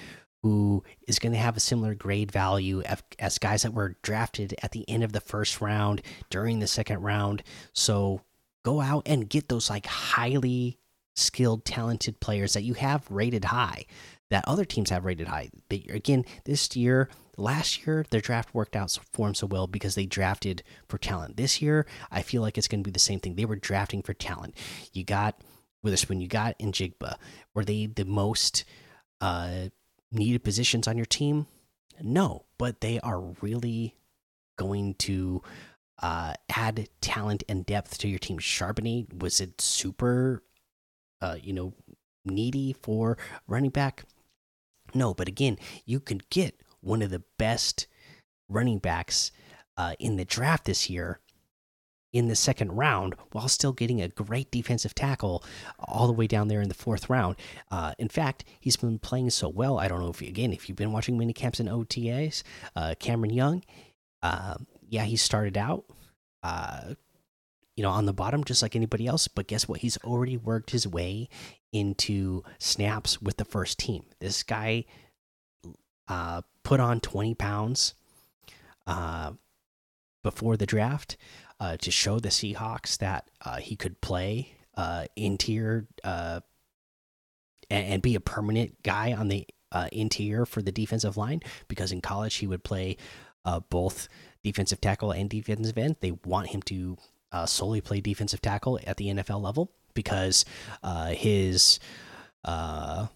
[0.42, 2.84] who is going to have a similar grade value
[3.18, 7.02] as guys that were drafted at the end of the first round during the second
[7.02, 7.42] round.
[7.72, 8.22] So
[8.64, 10.80] go out and get those like highly
[11.16, 13.86] skilled, talented players that you have rated high,
[14.30, 15.50] that other teams have rated high.
[15.70, 19.96] They, again, this year last year their draft worked out for them so well because
[19.96, 21.38] they drafted for talent.
[21.38, 23.36] This year, I feel like it's going to be the same thing.
[23.36, 24.56] They were drafting for talent.
[24.92, 25.42] You got
[25.84, 27.16] Witherspoon, you got Njigba.
[27.54, 28.64] Were they the most
[29.20, 29.68] uh,
[30.12, 31.48] needed positions on your team?
[32.02, 33.96] No, but they are really
[34.58, 35.42] going to
[36.04, 38.38] uh, add talent and depth to your team.
[38.38, 40.44] Charbonnet was it super,
[41.22, 41.74] uh, you know,
[42.26, 44.04] needy for running back?
[44.94, 47.88] No, but again, you can get one of the best
[48.50, 49.32] running backs
[49.78, 51.20] uh, in the draft this year
[52.12, 55.44] in the second round while still getting a great defensive tackle
[55.80, 57.38] all the way down there in the fourth round.
[57.72, 59.80] Uh, in fact, he's been playing so well.
[59.80, 62.44] I don't know if, again, if you've been watching mini camps and OTAs,
[62.76, 63.64] uh, Cameron Young,
[64.22, 64.56] uh,
[64.94, 65.86] yeah, he started out,
[66.44, 66.94] uh,
[67.76, 69.28] you know, on the bottom just like anybody else.
[69.28, 69.80] But guess what?
[69.80, 71.30] He's already worked his way
[71.72, 74.06] into snaps with the first team.
[74.20, 74.86] This guy
[76.08, 77.96] uh, put on 20 pounds
[78.86, 79.32] uh,
[80.22, 81.18] before the draft
[81.60, 86.42] uh, to show the Seahawks that uh, he could play uh, interior uh,
[87.72, 89.48] and, and, be a permanent guy on the
[89.92, 92.96] interior for the defensive line because in college he would play
[93.70, 94.08] both
[94.44, 95.98] defensive tackle and defensive end.
[96.02, 96.98] They want him to
[97.32, 100.46] uh, solely play defensive tackle at the NFL level because
[100.84, 101.80] uh, his,
[102.46, 103.08] uh,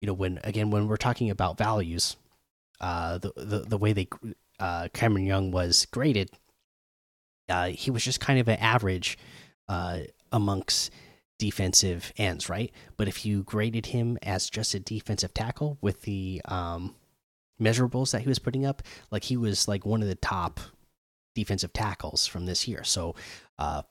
[0.00, 2.16] you know, when again when we're talking about values,
[2.80, 4.08] uh, the the the way they
[4.58, 6.30] uh, Cameron Young was graded,
[7.48, 9.18] uh, he was just kind of an average
[9.68, 10.00] uh,
[10.32, 10.90] amongst
[11.38, 12.72] defensive ends, right?
[12.96, 16.94] But if you graded him as just a defensive tackle with the um,
[17.60, 20.60] measurables that he was putting up, like he was like one of the top
[21.34, 22.82] defensive tackles from this year.
[22.84, 23.14] So,
[23.58, 23.82] uh,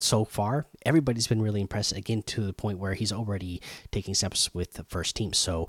[0.00, 1.92] so far, everybody's been really impressed.
[1.96, 5.32] Again, to the point where he's already taking steps with the first team.
[5.32, 5.68] So,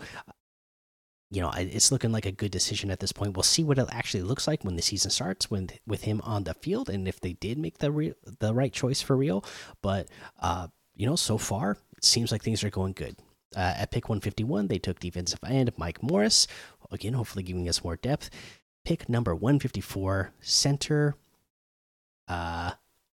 [1.31, 3.35] you know, it's looking like a good decision at this point.
[3.35, 6.43] We'll see what it actually looks like when the season starts, when with him on
[6.43, 9.43] the field, and if they did make the real, the right choice for real.
[9.81, 10.09] But
[10.41, 13.15] uh, you know, so far it seems like things are going good.
[13.55, 16.45] Uh, at pick 151, they took defensive end Mike Morris,
[16.91, 18.29] again, hopefully giving us more depth.
[18.83, 21.15] Pick number 154, center
[22.27, 22.71] uh,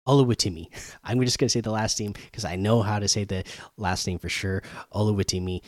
[0.08, 0.68] Oluwatimi.
[1.04, 3.44] I'm just going to say the last name because I know how to say the
[3.78, 4.64] last name for sure.
[4.94, 5.62] Oluwatimi.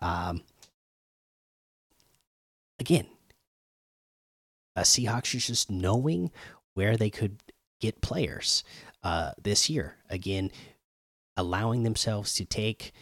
[0.00, 0.42] Um,
[2.78, 3.06] again,
[4.76, 6.30] a Seahawks is just knowing
[6.74, 7.42] where they could
[7.80, 8.64] get players
[9.02, 9.96] uh, this year.
[10.08, 10.50] Again,
[11.36, 12.92] allowing themselves to take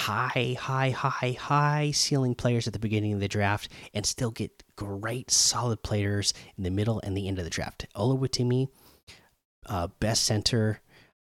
[0.00, 4.62] high, high, high, high ceiling players at the beginning of the draft and still get
[4.74, 7.86] great, solid players in the middle and the end of the draft.
[7.94, 8.68] Oluwatimi,
[9.66, 10.80] uh, best center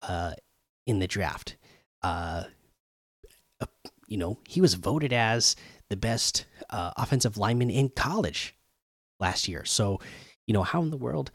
[0.01, 0.33] uh,
[0.85, 1.55] in the draft.
[2.03, 2.43] Uh,
[4.07, 5.55] you know, he was voted as
[5.89, 8.53] the best uh, offensive lineman in college
[9.19, 9.63] last year.
[9.63, 10.01] So,
[10.45, 11.31] you know, how in the world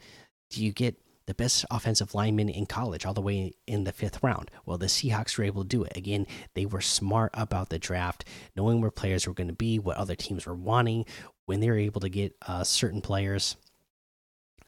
[0.51, 4.21] do you get the best offensive lineman in college all the way in the fifth
[4.21, 4.51] round.
[4.65, 5.95] Well, the Seahawks were able to do it.
[5.95, 9.97] Again, they were smart about the draft, knowing where players were going to be, what
[9.97, 11.05] other teams were wanting,
[11.45, 13.55] when they were able to get uh, certain players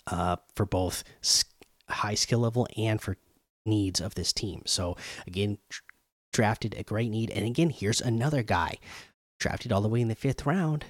[0.08, 1.04] uh, for both
[1.90, 3.18] high skill level and for
[3.66, 4.62] needs of this team.
[4.66, 4.96] So,
[5.28, 5.58] again,
[6.32, 7.32] drafted a great need.
[7.32, 8.78] And again, here's another guy
[9.40, 10.86] drafted all the way in the fifth round,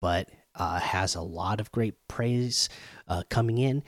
[0.00, 2.68] but uh, has a lot of great praise
[3.08, 3.82] uh, coming in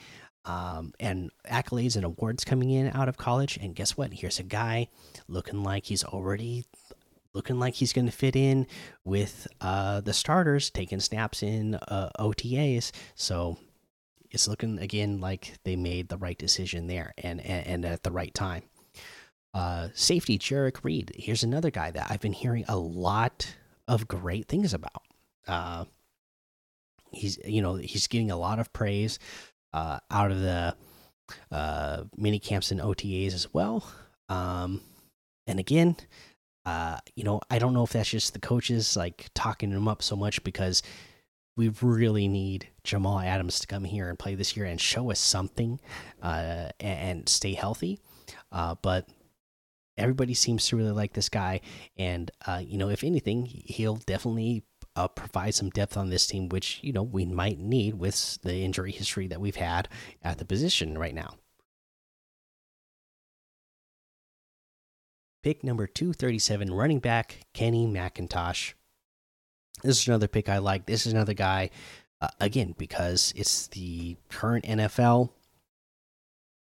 [0.49, 3.57] um, and accolades and awards coming in out of college.
[3.61, 4.13] And guess what?
[4.13, 4.87] Here's a guy
[5.27, 6.65] looking like he's already
[7.33, 8.65] looking like he's going to fit in
[9.05, 12.91] with uh, the starters, taking snaps in uh, OTAs.
[13.13, 13.57] So
[14.31, 18.11] it's looking again like they made the right decision there and and, and at the
[18.11, 18.63] right time.
[19.53, 21.11] Uh, safety Jerrick Reed.
[21.15, 23.55] Here's another guy that I've been hearing a lot
[23.87, 25.03] of great things about.
[25.47, 25.85] Uh,
[27.11, 29.19] he's you know he's getting a lot of praise
[29.73, 30.75] uh, out of the
[31.51, 33.89] uh, mini camps and OTAs as well.
[34.29, 34.81] Um,
[35.47, 35.95] and again,
[36.65, 40.03] uh, you know, I don't know if that's just the coaches like talking him up
[40.03, 40.83] so much because
[41.57, 45.19] we really need Jamal Adams to come here and play this year and show us
[45.19, 45.79] something
[46.21, 47.99] uh, and, stay healthy.
[48.51, 49.09] Uh, but
[49.97, 51.59] everybody seems to really like this guy,
[51.97, 54.63] and uh, you know, if anything, he'll definitely
[54.95, 58.55] uh, provide some depth on this team, which you know we might need with the
[58.57, 59.87] injury history that we've had
[60.23, 61.35] at the position right now.
[65.41, 68.73] Pick number 237, running back Kenny McIntosh.
[69.81, 70.85] This is another pick I like.
[70.85, 71.69] This is another guy,
[72.19, 75.29] uh, again, because it's the current NFL.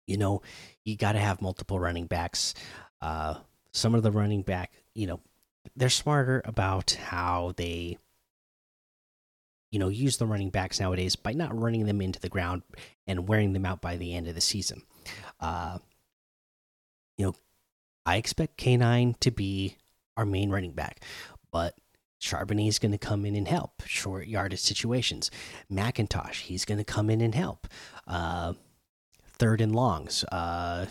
[0.07, 0.43] You know,
[0.85, 2.55] you got to have multiple running backs.
[3.01, 3.35] Uh,
[3.73, 5.21] some of the running back, you know,
[5.77, 7.99] they're smarter about how they
[9.73, 12.63] you know, use the running backs nowadays by not running them into the ground
[13.07, 14.83] and wearing them out by the end of the season.
[15.41, 15.79] Uh,
[17.17, 17.35] you know,
[18.05, 19.79] I expect K9 to be
[20.17, 21.03] our main running back,
[21.51, 21.75] but
[22.21, 25.31] Charbonnet is going to come in and help short yardage situations.
[25.73, 27.67] McIntosh, he's going to come in and help.
[28.07, 28.53] Uh,
[29.39, 30.85] third and longs, uh,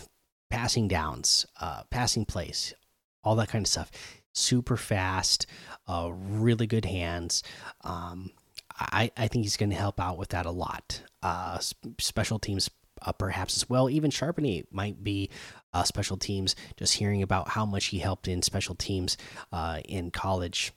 [0.50, 2.74] passing downs, uh, passing plays,
[3.22, 3.92] all that kind of stuff.
[4.32, 5.46] Super fast,
[5.86, 7.42] uh, really good hands.
[7.82, 8.30] Um,
[8.78, 11.02] I, I think he's going to help out with that a lot.
[11.22, 11.58] Uh,
[11.98, 12.70] special teams,
[13.02, 13.90] uh, perhaps as well.
[13.90, 15.30] Even Charbonnet might be
[15.74, 16.56] uh, special teams.
[16.76, 19.16] Just hearing about how much he helped in special teams
[19.52, 20.72] uh, in college.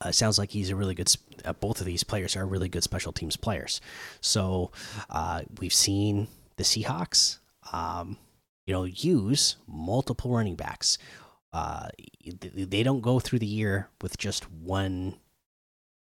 [0.00, 1.14] Uh, sounds like he's a really good.
[1.44, 3.80] Uh, both of these players are really good special teams players.
[4.20, 4.72] So
[5.08, 7.38] uh, we've seen the Seahawks,
[7.72, 8.18] um,
[8.66, 10.98] you know, use multiple running backs.
[11.56, 11.88] Uh,
[12.54, 15.14] they don't go through the year with just one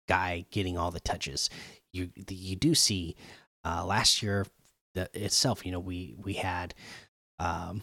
[0.09, 1.49] guy getting all the touches.
[1.93, 3.15] You you do see
[3.65, 4.45] uh, last year
[4.95, 5.65] the, itself.
[5.65, 6.75] You know, we we had
[7.39, 7.83] um,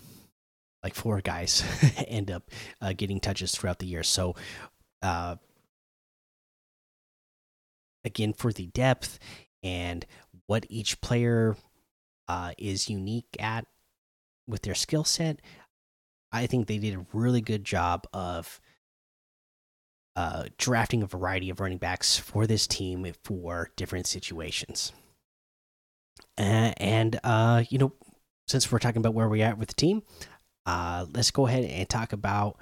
[0.84, 1.64] like four guys
[2.10, 2.52] end up
[2.82, 4.04] uh, getting touches throughout the year.
[4.04, 4.36] So,
[5.02, 5.38] uh,
[8.04, 9.20] again, for the depth
[9.64, 10.06] and
[10.48, 11.56] what each player
[12.28, 13.68] uh, is unique at
[14.50, 15.40] with their skill set,
[16.34, 18.60] I think they did a really good job of
[20.16, 24.92] uh, drafting a variety of running backs for this team for different situations.
[26.38, 27.94] Uh, and, uh, you know,
[28.48, 30.04] since we're talking about where we're at with the team,
[30.66, 32.58] uh, let's go ahead and talk about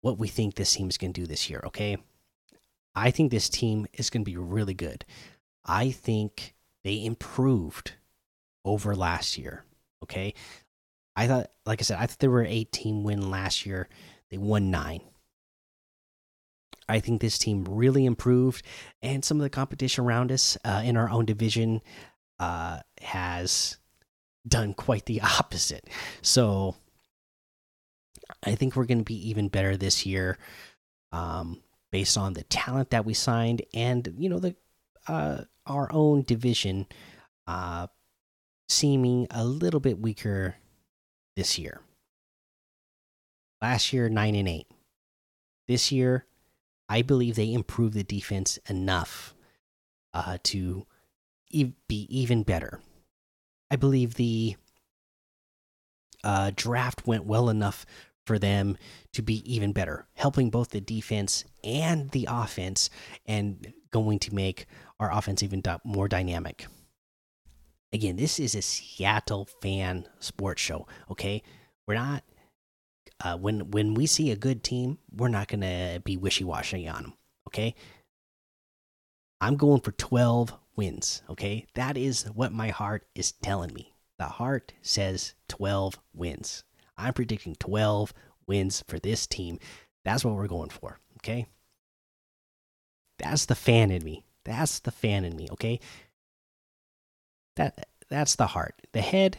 [0.00, 1.96] what we think this team is going to do this year, okay?
[2.94, 5.04] I think this team is going to be really good.
[5.64, 7.92] I think they improved
[8.64, 9.64] over last year,
[10.02, 10.34] okay?
[11.14, 13.88] I thought, like I said, I thought they were 18 win last year.
[14.30, 15.02] They won nine.
[16.88, 18.64] I think this team really improved,
[19.02, 21.80] and some of the competition around us uh, in our own division
[22.38, 23.76] uh, has
[24.46, 25.88] done quite the opposite.
[26.22, 26.76] So
[28.44, 30.38] I think we're going to be even better this year,
[31.12, 34.56] um, based on the talent that we signed, and you know the
[35.06, 36.86] uh, our own division
[37.46, 37.86] uh,
[38.68, 40.56] seeming a little bit weaker
[41.36, 41.80] this year.
[43.60, 44.66] Last year, nine and eight.
[45.68, 46.26] This year,
[46.88, 49.34] I believe they improved the defense enough
[50.12, 50.86] uh, to
[51.50, 52.80] e be even better.
[53.70, 54.56] I believe the
[56.24, 57.86] uh, draft went well enough
[58.26, 58.76] for them
[59.12, 62.90] to be even better, helping both the defense and the offense,
[63.26, 64.66] and going to make
[65.00, 66.66] our offense even more dynamic.
[67.92, 70.86] Again, this is a Seattle fan sports show.
[71.10, 71.42] Okay,
[71.86, 72.24] we're not.
[73.20, 77.02] Uh, when when we see a good team, we're not gonna be wishy washy on
[77.02, 77.12] them.
[77.48, 77.74] Okay,
[79.40, 81.22] I'm going for 12 wins.
[81.28, 83.92] Okay, that is what my heart is telling me.
[84.18, 86.64] The heart says 12 wins.
[86.96, 88.14] I'm predicting 12
[88.46, 89.58] wins for this team.
[90.04, 91.00] That's what we're going for.
[91.18, 91.46] Okay.
[93.18, 94.24] That's the fan in me.
[94.44, 95.48] That's the fan in me.
[95.52, 95.80] Okay.
[97.56, 98.74] That that's the heart.
[98.92, 99.38] The head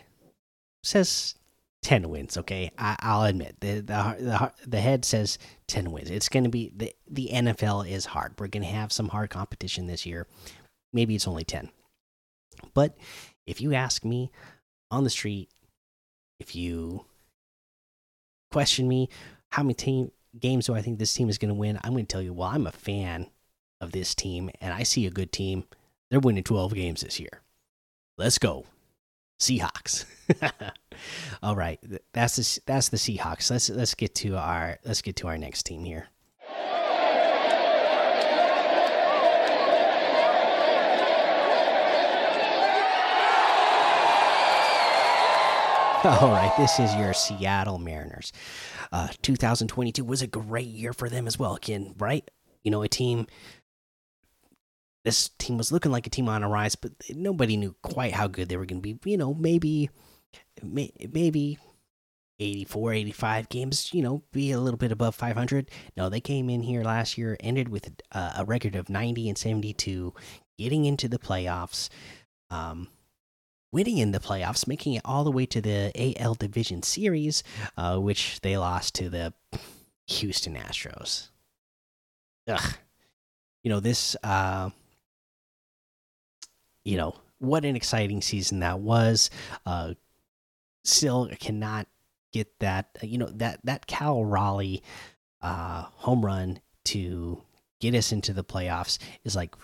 [0.84, 1.36] says
[1.84, 2.38] 10 wins.
[2.38, 2.72] Okay.
[2.78, 5.38] I, will admit the, the, the, the head says
[5.68, 6.10] 10 wins.
[6.10, 8.34] It's going to be the, the NFL is hard.
[8.40, 10.28] We're going to have some hard competition this year.
[10.92, 11.70] Maybe it's only 10.
[12.74, 12.98] But
[13.46, 14.32] if you ask me
[14.90, 15.50] on the street,
[16.40, 17.06] if you
[18.52, 19.10] question me,
[19.52, 21.80] how many team games do I think this team is going to win?
[21.84, 23.28] I'm going to tell you, well, I'm a fan
[23.82, 25.66] of this team and I see a good team.
[26.10, 27.43] They're winning 12 games this year.
[28.18, 28.66] Let's go.
[29.40, 30.06] Seahawks.
[31.44, 31.80] All right,
[32.14, 33.50] that's the that's the Seahawks.
[33.50, 36.08] Let's let's get to our let's get to our next team here.
[46.06, 48.32] All right, this is your Seattle Mariners.
[48.92, 51.56] Uh, 2022 was a great year for them as well.
[51.56, 52.30] Again, right?
[52.64, 53.26] You know, a team.
[55.04, 58.28] This team was looking like a team on a rise, but nobody knew quite how
[58.28, 59.12] good they were going to be.
[59.12, 59.90] You know, maybe,
[60.62, 61.60] maybe
[62.40, 65.70] 84, 85 games, you know, be a little bit above 500.
[65.98, 69.38] No, they came in here last year, ended with a, a record of 90 and
[69.38, 70.14] 72,
[70.58, 71.90] getting into the playoffs.
[72.50, 72.88] Um,
[73.72, 77.44] winning in the playoffs, making it all the way to the AL Division Series,
[77.76, 79.34] uh, which they lost to the
[80.08, 81.30] Houston Astros.
[82.48, 82.76] Ugh.
[83.64, 84.70] You know, this, uh,
[86.84, 89.30] you know, what an exciting season that was.
[89.66, 89.94] Uh,
[90.84, 91.88] still cannot
[92.32, 94.84] get that, you know, that, that Cal Raleigh
[95.42, 97.42] uh, home run to
[97.80, 99.56] get us into the playoffs is like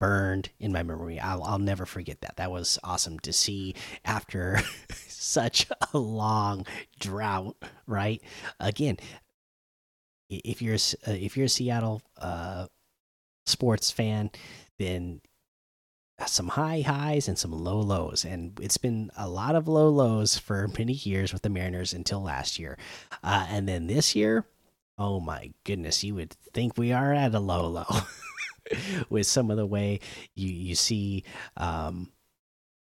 [0.00, 1.18] burned in my memory.
[1.18, 2.36] I'll, I'll never forget that.
[2.36, 4.60] That was awesome to see after
[4.92, 6.66] such a long
[6.98, 7.56] drought.
[7.86, 8.22] Right?
[8.60, 8.98] Again,
[10.28, 12.66] if you're uh, if you're a Seattle uh,
[13.46, 14.30] sports fan,
[14.78, 15.20] then
[16.26, 20.38] some high highs and some low lows and it's been a lot of low lows
[20.38, 22.78] for many years with the mariners until last year
[23.22, 24.46] uh, and then this year
[24.96, 28.00] oh my goodness you would think we are at a low low
[29.08, 29.98] with some of the way
[30.34, 31.24] you you see
[31.56, 32.12] um,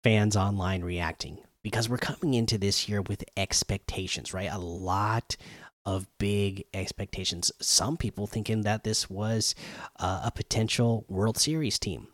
[0.03, 4.51] fans online reacting because we're coming into this year with expectations, right?
[4.51, 5.37] A lot
[5.85, 7.53] of big expectations.
[7.61, 9.55] Some people thinking that this was
[9.99, 12.09] uh, a potential World Series team.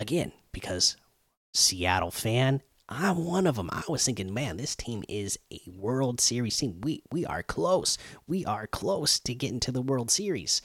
[0.00, 0.96] Again, because
[1.54, 3.70] Seattle fan, I'm one of them.
[3.72, 6.80] I was thinking, man, this team is a World Series team.
[6.80, 7.96] We we are close.
[8.26, 10.60] We are close to getting to the World Series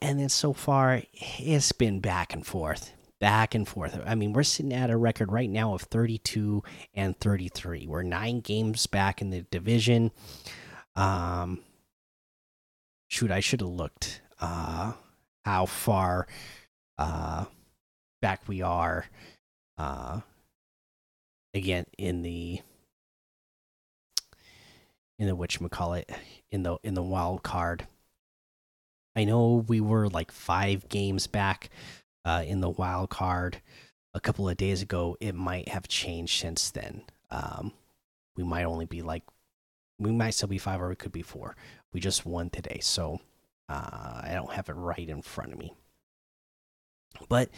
[0.00, 3.98] and then so far it's been back and forth back and forth.
[4.04, 6.62] I mean, we're sitting at a record right now of 32
[6.92, 7.86] and 33.
[7.86, 10.10] We're nine games back in the division.
[10.94, 11.60] Um,
[13.08, 14.92] shoot, I should have looked uh,
[15.42, 16.26] how far
[16.98, 17.46] uh,
[18.24, 19.04] back we are.
[19.76, 20.20] Uh,
[21.52, 22.58] again in the
[25.18, 26.10] in the which call it
[26.50, 27.86] in the in the wild card.
[29.14, 31.68] I know we were like five games back
[32.24, 33.60] uh, in the wild card
[34.14, 35.18] a couple of days ago.
[35.20, 37.02] It might have changed since then.
[37.30, 37.72] Um,
[38.36, 39.24] we might only be like
[39.98, 41.56] we might still be five or it could be four.
[41.92, 43.20] We just won today, so
[43.68, 45.74] uh, I don't have it right in front of me.
[47.28, 47.50] But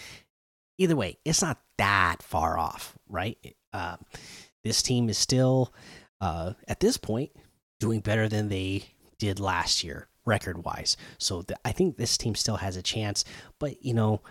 [0.78, 3.38] either way, it's not that far off, right?
[3.72, 3.96] Uh,
[4.64, 5.72] this team is still,
[6.20, 7.30] uh, at this point,
[7.80, 8.84] doing better than they
[9.18, 10.96] did last year, record wise.
[11.18, 13.24] So I think this team still has a chance.
[13.58, 14.22] But, you know,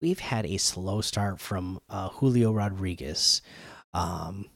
[0.00, 3.42] we've had a slow start from uh, Julio Rodriguez.
[3.92, 4.46] Um,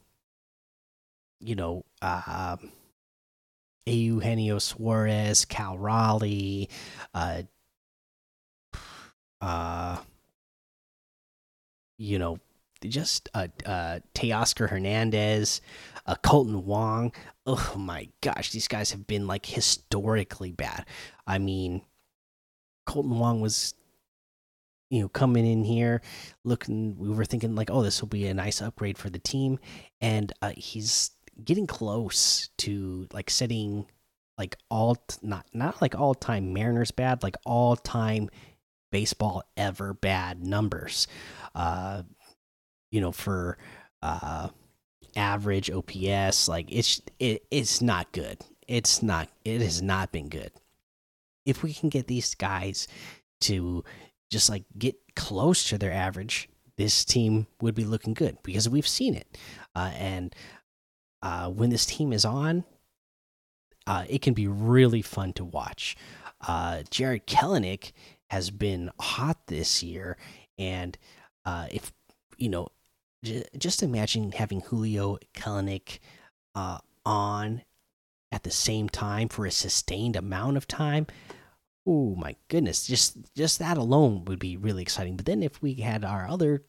[1.39, 2.57] you know, uh,
[3.85, 6.69] Eugenio Suarez, Cal Raleigh,
[7.13, 7.43] uh,
[9.41, 9.97] uh,
[11.99, 12.39] you know,
[12.83, 15.61] just uh, uh, Teoscar Hernandez,
[16.05, 17.11] uh, Kolten Wong.
[17.45, 20.85] Oh my gosh, these guys have been like historically bad.
[21.27, 21.81] I mean,
[22.87, 23.73] Kolten Wong was,
[24.89, 26.01] you know, coming in here
[26.45, 26.97] looking.
[26.97, 29.59] We were thinking like, oh, this will be a nice upgrade for the team,
[29.99, 31.11] and uh, he's
[31.43, 33.85] getting close to like setting
[34.37, 38.29] like all not not like all time Mariners bad, like all time
[38.91, 41.07] baseball ever bad numbers.
[41.55, 42.03] Uh,
[42.91, 43.57] you know, for
[44.01, 44.49] uh
[45.15, 48.39] average OPS, like it's it, it's not good.
[48.67, 50.51] It's not it has not been good.
[51.45, 52.87] If we can get these guys
[53.41, 53.83] to
[54.29, 58.87] just like get close to their average, this team would be looking good because we've
[58.87, 59.37] seen it.
[59.75, 60.35] Uh, and
[61.21, 62.63] uh, when this team is on,
[63.87, 65.97] uh, it can be really fun to watch.
[66.47, 67.91] Uh, Jarred Kelenic
[68.29, 70.17] has been hot this year,
[70.57, 70.97] and
[71.45, 71.91] uh, if
[72.37, 72.69] you know,
[73.57, 75.99] just imagine having Julio Kelenic
[76.55, 77.61] uh, on
[78.31, 81.07] at the same time for a sustained amount of time.
[81.85, 85.15] Oh my goodness, just just that alone would be really exciting.
[85.15, 86.63] But then if we had our other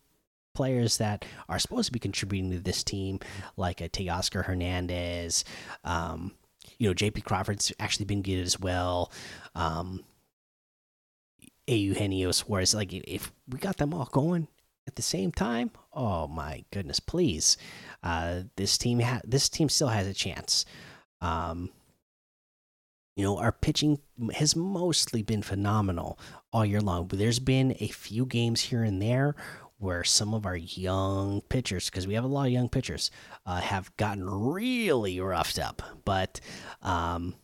[0.54, 3.20] players that are supposed to be contributing to this team,
[3.56, 5.44] like a Teoscar Hernandez,
[5.84, 6.32] um,
[6.78, 9.12] you know, JP Crawford's actually been good as well.
[9.54, 10.04] Um,
[11.76, 14.48] Eugenio Suarez, like if we got them all going
[14.86, 17.56] at the same time, oh my goodness, please,
[18.02, 20.64] uh, this team this team still has a chance.
[21.20, 21.70] Um,
[23.16, 23.98] you know, our pitching
[24.34, 26.18] has mostly been phenomenal
[26.52, 29.34] all year long, but there's been a few games here and there
[29.78, 33.10] where some of our young pitchers, because we have a lot of young pitchers,
[33.46, 35.82] uh, have gotten really roughed up.
[36.04, 36.40] But
[36.82, 37.34] um,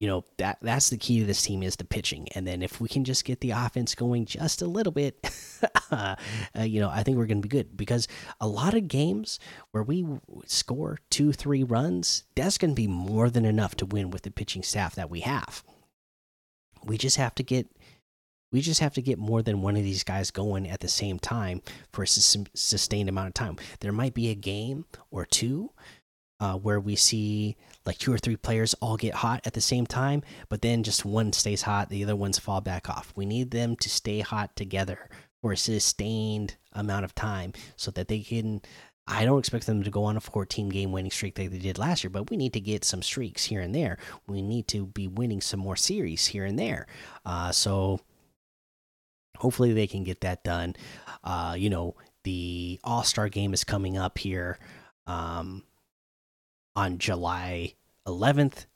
[0.00, 2.80] you know that that's the key to this team is the pitching, and then if
[2.80, 5.30] we can just get the offense going just a little bit,
[5.90, 6.16] uh,
[6.58, 8.08] you know, I think we're going to be good because
[8.40, 9.38] a lot of games
[9.72, 10.06] where we
[10.46, 14.30] score two, three runs, that's going to be more than enough to win with the
[14.30, 15.62] pitching staff that we have.
[16.82, 17.68] We just have to get
[18.52, 21.18] we just have to get more than one of these guys going at the same
[21.18, 23.56] time for a sustained amount of time.
[23.80, 25.70] There might be a game or two
[26.40, 29.86] uh, where we see like two or three players all get hot at the same
[29.86, 33.12] time, but then just one stays hot, the other ones fall back off.
[33.14, 35.08] We need them to stay hot together
[35.40, 38.62] for a sustained amount of time so that they can.
[39.06, 41.78] I don't expect them to go on a 14 game winning streak like they did
[41.78, 43.98] last year, but we need to get some streaks here and there.
[44.28, 46.86] We need to be winning some more series here and there.
[47.26, 48.00] Uh, so
[49.38, 50.76] hopefully they can get that done.
[51.24, 54.58] Uh, you know, the All Star game is coming up here
[55.08, 55.64] um,
[56.76, 57.74] on July
[58.06, 58.66] 11th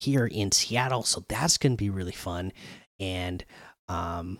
[0.00, 2.52] here in Seattle, so that's going to be really fun.
[3.00, 3.44] And
[3.88, 4.38] um,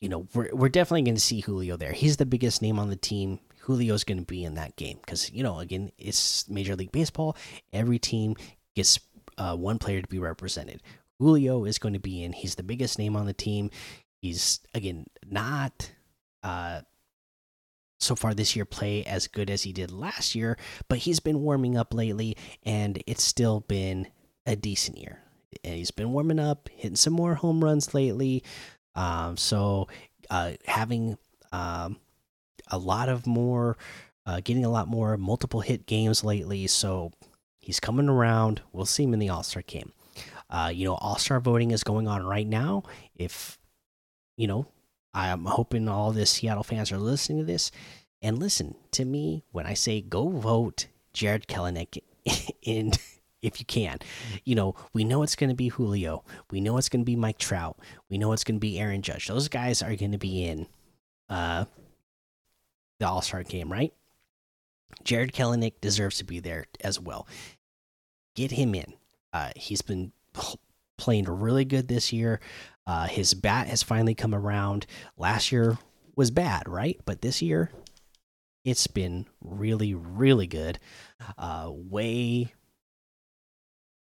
[0.00, 1.92] you know, we're we're definitely going to see Julio there.
[1.92, 3.40] He's the biggest name on the team.
[3.66, 7.36] Julio's going to be in that game because you know, again, it's Major League Baseball.
[7.72, 8.36] Every team
[8.74, 8.98] gets
[9.36, 10.82] uh, one player to be represented.
[11.18, 12.32] Julio is going to be in.
[12.32, 13.70] He's the biggest name on the team.
[14.22, 15.92] He's again not
[16.42, 16.80] uh,
[18.00, 20.56] so far this year play as good as he did last year,
[20.88, 24.08] but he's been warming up lately, and it's still been
[24.46, 25.20] a decent year.
[25.64, 28.42] And he's been warming up, hitting some more home runs lately.
[28.94, 29.88] Um, so
[30.30, 31.18] uh, having
[31.52, 31.98] um,
[32.68, 33.76] a lot of more,
[34.26, 36.66] uh, getting a lot more multiple hit games lately.
[36.66, 37.12] So
[37.58, 38.62] he's coming around.
[38.72, 39.92] We'll see him in the All Star game.
[40.48, 42.84] Uh, you know, All Star voting is going on right now.
[43.14, 43.58] If
[44.36, 44.66] you know,
[45.12, 47.70] I'm hoping all the Seattle fans are listening to this
[48.22, 51.98] and listen to me when I say go vote Jarred Kelenic
[52.62, 52.92] in
[53.42, 53.98] if you can.
[54.44, 56.24] You know, we know it's going to be Julio.
[56.50, 57.78] We know it's going to be Mike Trout.
[58.08, 59.26] We know it's going to be Aaron Judge.
[59.26, 60.66] Those guys are going to be in
[61.28, 61.64] uh,
[62.98, 63.92] the All Star game, right?
[65.04, 67.26] Jarred Kelenic deserves to be there as well.
[68.34, 68.92] Get him in.
[69.32, 70.12] Uh, he's been
[70.98, 72.40] playing really good this year.
[72.90, 74.84] Uh, his bat has finally come around.
[75.16, 75.78] Last year
[76.16, 76.98] was bad, right?
[77.04, 77.70] But this year,
[78.64, 80.80] it's been really, really good.
[81.38, 82.52] Uh, way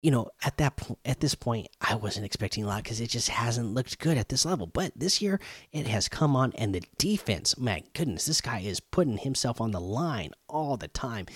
[0.03, 3.07] you know, at that point, at this point, I wasn't expecting a lot because it
[3.07, 4.67] just hasn't looked good at this level.
[4.67, 5.39] But this year,
[5.71, 9.71] it has come on, and the defense, my goodness, this guy is putting himself on
[9.71, 11.27] the line all the time,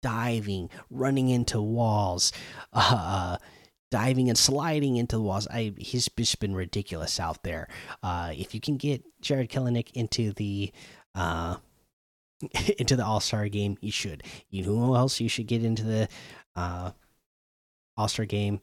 [0.00, 2.32] diving, running into walls,
[2.72, 3.36] uh,
[3.90, 5.46] diving and sliding into the walls.
[5.48, 7.68] I he's just been ridiculous out there.
[8.02, 10.72] Uh, if you can get Jarred Kelenic into the
[11.14, 11.56] uh,
[12.78, 14.22] into the All Star game, you should.
[14.50, 16.08] You know who else you should get into the
[16.56, 16.90] uh,
[17.96, 18.60] all Star game.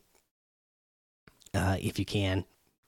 [1.54, 2.46] Uh, if you can,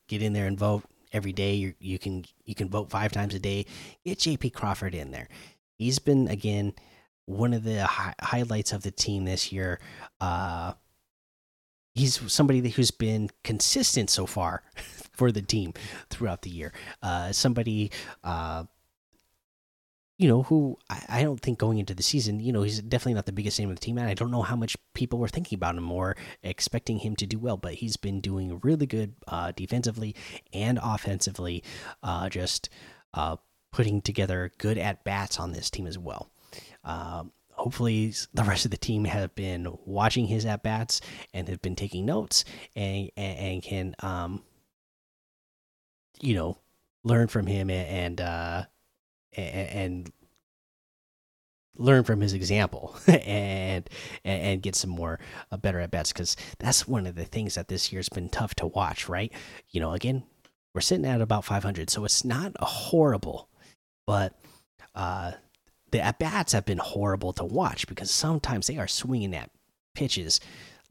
[0.07, 0.83] get in there and vote
[1.13, 1.53] every day.
[1.55, 3.65] You you can you can vote five times a day.
[4.05, 5.27] Get JP Crawford in there.
[5.77, 6.73] He's been again
[7.25, 9.79] one of the hi highlights of the team this year.
[10.19, 10.73] Uh,
[11.97, 14.63] he's somebody who's been consistent so far
[15.13, 15.73] for the team
[16.09, 16.73] throughout the year.
[17.01, 17.91] Uh, somebody
[18.23, 18.63] uh,
[20.17, 23.13] you know, who I, I, don't think going into the season, you know, he's definitely
[23.13, 23.97] not the biggest name of the team.
[23.97, 27.27] And I don't know how much people were thinking about him or expecting him to
[27.27, 30.15] do well, but he's been doing really good uh, defensively
[30.53, 31.63] and offensively,
[32.01, 32.69] uh, just
[33.13, 33.37] uh,
[33.71, 36.31] putting together good at bats on this team as well.
[36.83, 37.31] Um,
[37.67, 41.01] hopefully, the rest of the team have been watching his at bats
[41.33, 42.45] and have been taking notes
[42.77, 44.41] and, and, and can, um,
[46.21, 46.57] you know,
[47.03, 48.63] learn from him and, and uh,
[49.35, 50.11] and, and
[51.75, 53.89] learn from his example and
[54.23, 55.19] and get some more
[55.51, 58.55] uh, better at bats because that's one of the things that this year's been tough
[58.55, 59.33] to watch right?
[59.71, 60.23] You know again
[60.73, 63.49] we're sitting at about 500 so it's not horrible
[64.05, 64.39] but
[64.95, 65.33] uh
[65.97, 69.49] the at bats have been horrible to watch because sometimes they are swinging at
[69.95, 70.39] pitches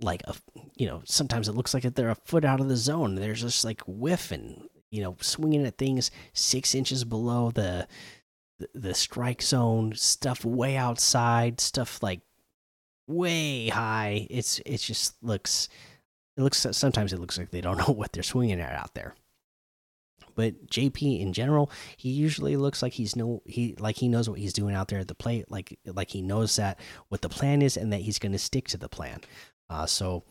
[0.01, 0.35] like a
[0.75, 3.15] you know sometimes it looks like they're a foot out of the zone.
[3.15, 7.87] There's just like whiffing you know swinging at things six inches below the
[8.75, 12.23] the strike zone stuff way outside stuff like
[13.07, 14.27] way high.
[14.29, 15.69] It's it just looks
[16.37, 19.15] it looks sometimes it looks like they don't know what they're swinging at out there
[20.37, 24.39] but jp in general he usually looks like he's no he like he knows what
[24.39, 26.79] he's doing out there at the plate like like he knows that
[27.09, 29.21] what the plan is and that he's going to stick to the plan
[29.69, 30.23] uh, so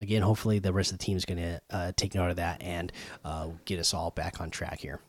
[0.00, 2.62] again hopefully the rest of the team is going to uh, take note of that
[2.62, 2.92] and
[3.24, 5.00] uh, get us all back on track here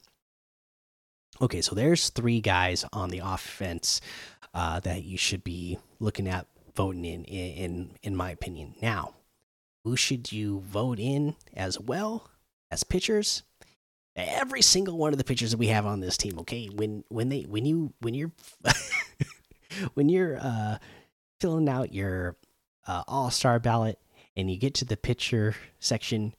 [1.41, 3.99] Okay, so there's three guys on the offense
[4.53, 8.75] uh, that you should be looking at voting in, in, in my opinion.
[8.81, 9.15] Now,
[9.83, 12.29] who should you vote in as well
[12.71, 13.43] as pitchers?
[14.15, 16.39] Every single one of the pitchers that we have on this team.
[16.39, 18.31] Okay, when when they when you when you're
[19.93, 20.77] when you're uh,
[21.41, 22.37] filling out your
[22.87, 23.99] uh, All Star ballot
[24.37, 26.33] and you get to the pitcher section,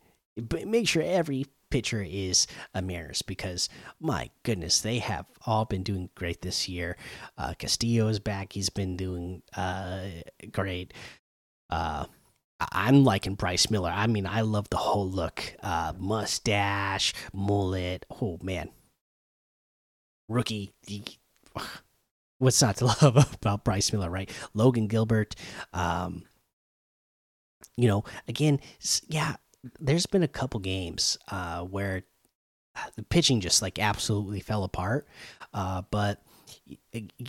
[0.64, 3.68] make sure every pitcher is a Mariners because
[4.00, 6.96] my goodness, they have all been doing great this year.
[7.36, 10.06] Uh, Castillo is back; he's been doing uh,
[10.50, 10.94] great.
[11.68, 12.06] Uh,
[12.58, 13.90] I'm liking Bryce Miller.
[13.94, 18.06] I mean, I love the whole look, uh, mustache, mullet.
[18.20, 18.70] Oh man,
[20.28, 20.72] rookie.
[22.38, 24.30] What's not to love about Bryce Miller, right?
[24.54, 25.34] Logan Gilbert.
[25.72, 26.24] Um,
[27.76, 28.60] you know, again,
[29.08, 29.36] yeah,
[29.80, 32.04] there's been a couple games uh, where
[32.96, 35.06] the pitching just like absolutely fell apart.
[35.52, 36.22] Uh, but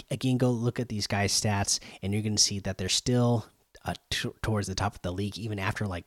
[0.10, 3.46] again, go look at these guys' stats, and you're going to see that they're still
[3.88, 3.94] uh,
[4.42, 6.06] towards the top of the league, even after like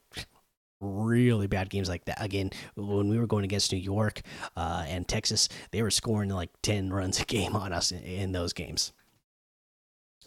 [0.81, 2.23] really bad games like that.
[2.23, 4.23] Again, when we were going against New York
[4.57, 8.33] uh, and Texas, they were scoring like 10 runs a game on us in, in
[8.33, 8.93] those games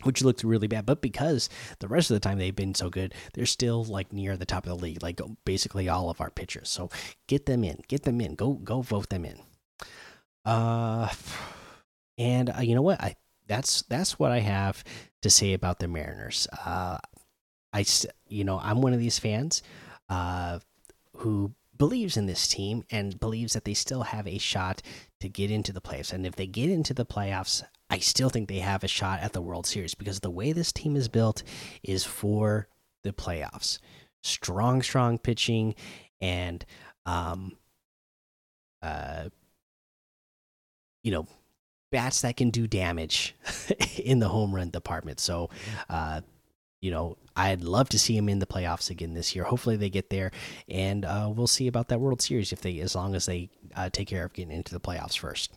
[0.01, 0.85] which looked really bad.
[0.85, 1.49] But because
[1.79, 4.65] the rest of the time they've been so good, they're still like near the top
[4.65, 6.69] of the league, like basically all of our pitchers.
[6.69, 6.89] So
[7.27, 9.39] get them in, get them in, go go vote them in.
[10.45, 11.09] Uh,
[12.17, 13.01] and uh, you know what?
[13.01, 13.15] I
[13.47, 14.83] that's that's what I have
[15.21, 16.47] to say about the Mariners.
[16.65, 16.97] Uh,
[17.73, 17.85] I
[18.27, 19.63] you know I'm one of these fans,
[20.09, 20.59] uh,
[21.17, 24.81] who believes in this team and believes that they still have a shot
[25.19, 26.13] to get into the playoffs.
[26.13, 29.33] And if they get into the playoffs, I still think they have a shot at
[29.33, 31.43] the World Series because the way this team is built
[31.81, 32.67] is for
[33.03, 33.79] the playoffs.
[34.21, 35.75] Strong, strong pitching
[36.21, 36.65] and
[37.05, 37.57] um
[38.81, 39.27] uh
[41.03, 41.27] you know,
[41.91, 43.35] bats that can do damage
[43.97, 45.19] in the home run department.
[45.19, 45.49] So,
[45.89, 46.21] uh,
[46.83, 49.45] you know, I'd love to see him in the playoffs again this year.
[49.45, 50.31] Hopefully, they get there,
[50.67, 53.89] and uh, we'll see about that World Series if they, as long as they uh,
[53.89, 55.53] take care of getting into the playoffs first.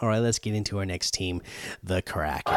[0.00, 1.42] All right, let's get into our next team,
[1.82, 2.54] the Kraken.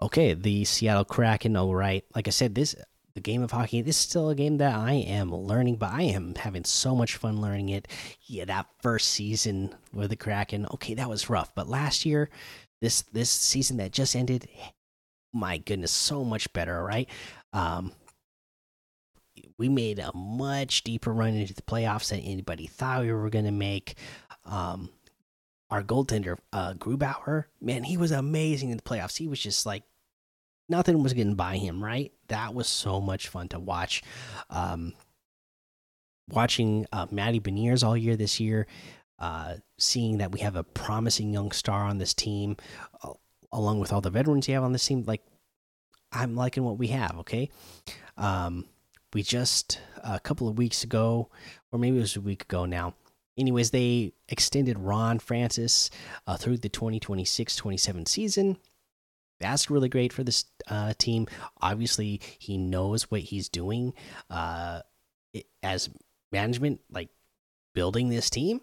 [0.00, 1.54] Okay, the Seattle Kraken.
[1.54, 2.74] All right, like I said, this
[3.14, 3.80] the game of hockey.
[3.80, 7.16] This is still a game that I am learning, but I am having so much
[7.16, 7.88] fun learning it.
[8.22, 11.54] Yeah, that first season with the Kraken, okay, that was rough.
[11.54, 12.28] But last year,
[12.80, 14.48] this this season that just ended,
[15.32, 17.08] my goodness, so much better, right?
[17.52, 17.92] Um,
[19.58, 23.44] we made a much deeper run into the playoffs than anybody thought we were going
[23.44, 23.94] to make.
[24.44, 24.90] Um,
[25.70, 29.16] our goaltender, uh, Grubauer, man, he was amazing in the playoffs.
[29.16, 29.82] He was just like
[30.68, 32.12] nothing was getting by him, right?
[32.28, 34.02] That was so much fun to watch.
[34.50, 34.94] Um,
[36.28, 38.66] watching uh, Matty Beniers all year this year,
[39.18, 42.56] uh, seeing that we have a promising young star on this team,
[43.02, 43.12] uh,
[43.52, 45.22] along with all the veterans you have on this team, like
[46.12, 47.18] I'm liking what we have.
[47.20, 47.50] Okay,
[48.16, 48.66] um,
[49.12, 51.30] we just a couple of weeks ago,
[51.72, 52.94] or maybe it was a week ago now.
[53.36, 55.90] Anyways, they extended Ron Francis
[56.26, 58.58] uh, through the 2026 27 season
[59.40, 61.26] that's really great for this uh, team.
[61.60, 63.92] Obviously, he knows what he's doing
[64.30, 64.80] uh,
[65.62, 65.90] as
[66.32, 67.10] management, like
[67.74, 68.60] building this team.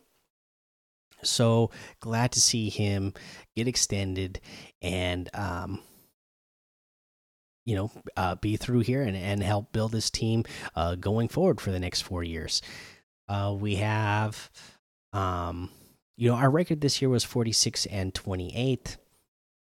[1.24, 1.70] So
[2.00, 3.14] glad to see him
[3.56, 4.40] get extended
[4.82, 5.82] and, um,
[7.66, 10.46] you know, uh, be through here and, and help build this team
[10.76, 12.62] uh, going forward for the next four years.
[13.30, 14.50] Uh, we have,
[15.14, 15.70] um,
[16.18, 18.98] you know, our record this year was 46 and 28.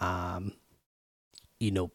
[0.01, 0.53] Um,
[1.65, 1.91] you know,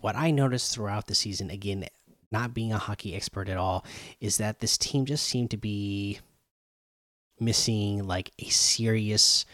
[0.00, 1.86] what I noticed throughout the season, again,
[2.32, 3.84] not being a hockey expert at all,
[4.20, 6.20] is that this team just seemed to be
[7.38, 9.44] missing like a serious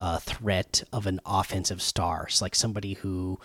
[0.00, 2.24] uh, threat of an offensive star.
[2.28, 3.38] It's like somebody who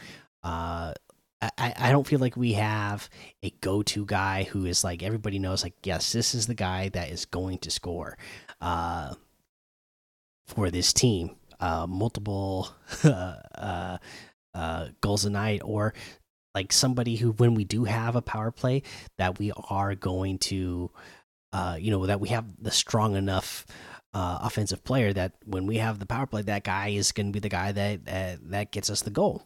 [0.43, 0.93] uh,
[1.41, 3.09] I, I don't feel like we have
[3.43, 6.89] a go to guy who is like everybody knows, like, yes, this is the guy
[6.89, 8.17] that is going to score
[8.61, 9.13] uh,
[10.47, 11.35] for this team.
[11.61, 12.69] Uh, multiple
[14.59, 15.93] uh, goals a night or
[16.53, 18.83] like somebody who when we do have a power play
[19.17, 20.91] that we are going to
[21.53, 23.65] uh, you know that we have the strong enough
[24.13, 27.31] uh, offensive player that when we have the power play that guy is going to
[27.31, 28.05] be the guy that
[28.49, 29.43] that gets us the goal.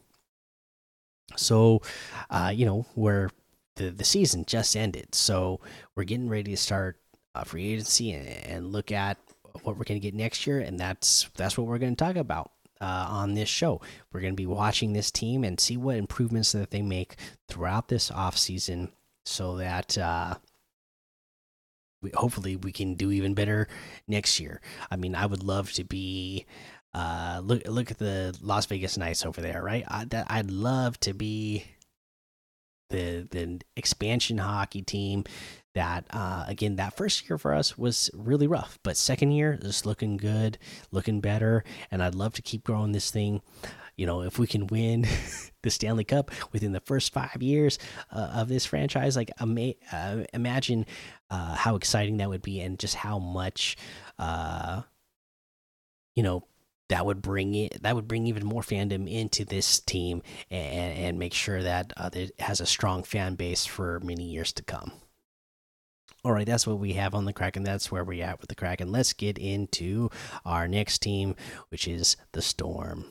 [1.36, 1.82] So
[2.28, 3.30] uh, you know we're
[3.76, 5.14] the, the season just ended.
[5.14, 5.60] So
[5.94, 6.98] we're getting ready to start
[7.36, 9.18] uh, free agency and, and look at
[9.62, 12.16] what we're going to get next year and that's that's what we're going to talk
[12.16, 12.50] about
[12.84, 13.80] uh, on this show.
[14.12, 17.16] We're going to be watching this team and see what improvements that they make
[17.48, 18.90] throughout this off season,
[19.24, 20.34] so that uh,
[22.02, 23.68] we, hopefully we can do even better
[24.06, 24.60] next year.
[24.90, 26.44] I mean, I would love to be.
[26.92, 29.84] Uh, look look at the Las Vegas Knights over there, right?
[29.88, 31.64] I, that, I'd love to be
[32.94, 35.24] the the expansion hockey team
[35.74, 39.84] that uh, again that first year for us was really rough but second year is
[39.84, 40.56] looking good
[40.92, 43.40] looking better and i'd love to keep growing this thing.
[43.96, 45.06] You know if we can win
[45.62, 47.78] the stanley cup within the first five years
[48.10, 50.84] uh, of this franchise like ama uh, imagine
[51.30, 53.76] uh, how exciting that would be and just how much
[54.18, 54.82] uh,
[56.16, 56.42] you know
[56.88, 61.18] that would bring it that would bring even more fandom into this team and, and
[61.18, 64.92] make sure that uh, it has a strong fan base for many years to come
[66.24, 67.64] all right, that's what we have on the Kraken.
[67.64, 68.90] That's where we're at with the Kraken.
[68.90, 70.08] Let's get into
[70.46, 71.36] our next team,
[71.68, 73.04] which is the Storm.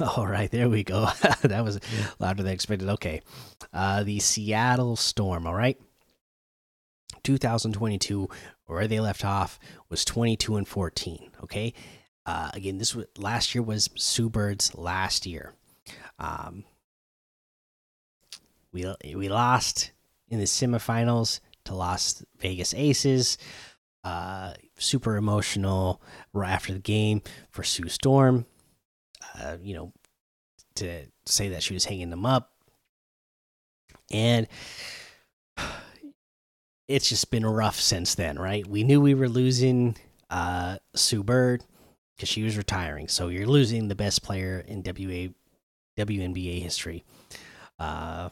[0.16, 1.08] All right, there we go.
[1.42, 1.78] that was
[2.18, 2.88] louder than expected.
[2.88, 3.20] Okay.
[3.72, 5.78] Uh, the Seattle Storm, all right?
[7.22, 8.28] 2022,
[8.66, 9.58] where they left off,
[9.90, 11.30] was 22 and 14.
[11.42, 11.74] Okay.
[12.24, 15.52] Uh, again, this was last year was Sue Bird's last year.
[16.18, 16.64] Um,
[18.72, 19.90] we we lost
[20.28, 23.36] in the semifinals to Las Vegas Aces.
[24.02, 26.00] Uh, super emotional
[26.32, 27.20] right after the game
[27.50, 28.46] for Sue Storm.
[29.38, 29.92] Uh, you know,
[30.76, 32.52] to say that she was hanging them up,
[34.10, 34.46] and
[36.88, 38.38] it's just been rough since then.
[38.38, 38.66] Right?
[38.66, 39.96] We knew we were losing
[40.30, 41.64] uh, Sue Bird
[42.16, 43.08] because she was retiring.
[43.08, 45.32] So you're losing the best player in WA,
[45.96, 47.04] WNBA history.
[47.78, 48.28] Uh,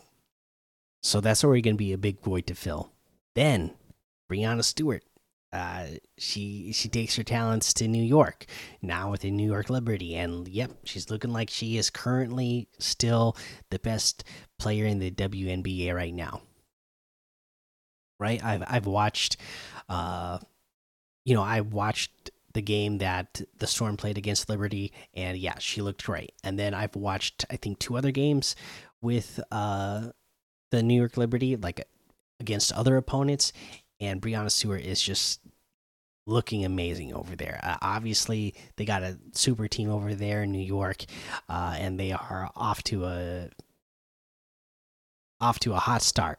[1.02, 2.92] so that's already going to be a big void to fill.
[3.34, 3.72] Then
[4.30, 5.04] Breanna Stewart
[5.52, 5.86] uh,
[6.18, 8.46] she she takes her talents to New York
[8.82, 13.36] now with the New York Liberty, and yep, she's looking like she is currently still
[13.70, 14.24] the best
[14.58, 16.42] player in the WNBA right now.
[18.20, 19.38] Right, I've I've watched,
[19.88, 20.38] uh,
[21.24, 25.80] you know, I watched the game that the Storm played against Liberty, and yeah, she
[25.80, 26.32] looked great.
[26.44, 28.54] And then I've watched I think two other games
[29.00, 30.08] with uh
[30.70, 31.86] the New York Liberty, like
[32.40, 33.52] against other opponents,
[34.00, 35.40] and Breanna Stewart is just
[36.26, 37.58] looking amazing over there.
[37.62, 41.04] Uh, obviously, they got a super team over there in New York,
[41.48, 43.48] uh, and they are off to a
[45.40, 46.38] off to a hot start.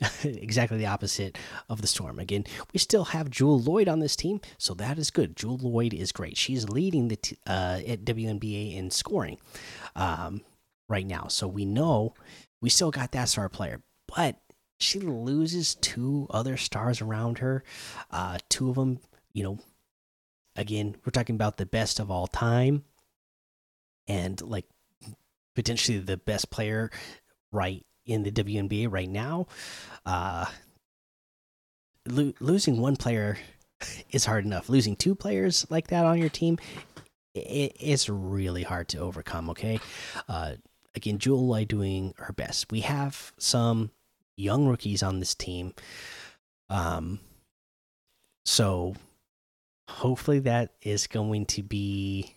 [0.24, 1.36] exactly the opposite
[1.68, 2.20] of the storm.
[2.20, 5.36] Again, we still have Jewell Loyd on this team, so that is good.
[5.36, 6.36] Jewell Loyd is great.
[6.36, 9.38] She's leading the uh, at WNBA in scoring
[9.96, 10.42] um,
[10.88, 12.14] right now, so we know
[12.60, 13.82] we still got that star player,
[14.14, 14.36] but
[14.78, 17.64] she loses two other stars around her.
[18.10, 19.00] Uh, two of them,
[19.32, 19.58] you know,
[20.56, 22.84] again, we're talking about the best of all time
[24.06, 24.66] and like
[25.54, 26.90] potentially the best player
[27.52, 29.46] right in the WNBA right now.
[30.06, 30.46] Uh,
[32.06, 33.38] lo losing one player
[34.10, 34.68] is hard enough.
[34.68, 36.58] Losing two players like that on your team,
[37.34, 39.50] it, it's really hard to overcome.
[39.50, 39.80] Okay,
[40.28, 40.54] uh,
[40.94, 42.70] again, Jewell doing her best.
[42.70, 43.90] We have some
[44.38, 45.74] young rookies on this team.
[46.70, 47.20] Um,
[48.44, 48.94] so
[49.88, 52.34] hopefully that is going to be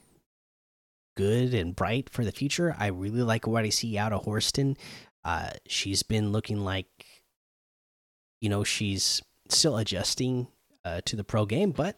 [1.15, 2.75] good and bright for the future.
[2.77, 4.77] I really like what I see out of Horston.
[5.23, 6.87] Uh, she's been looking like,
[8.41, 10.47] you know, she's still adjusting
[10.83, 11.97] uh, to the pro game, but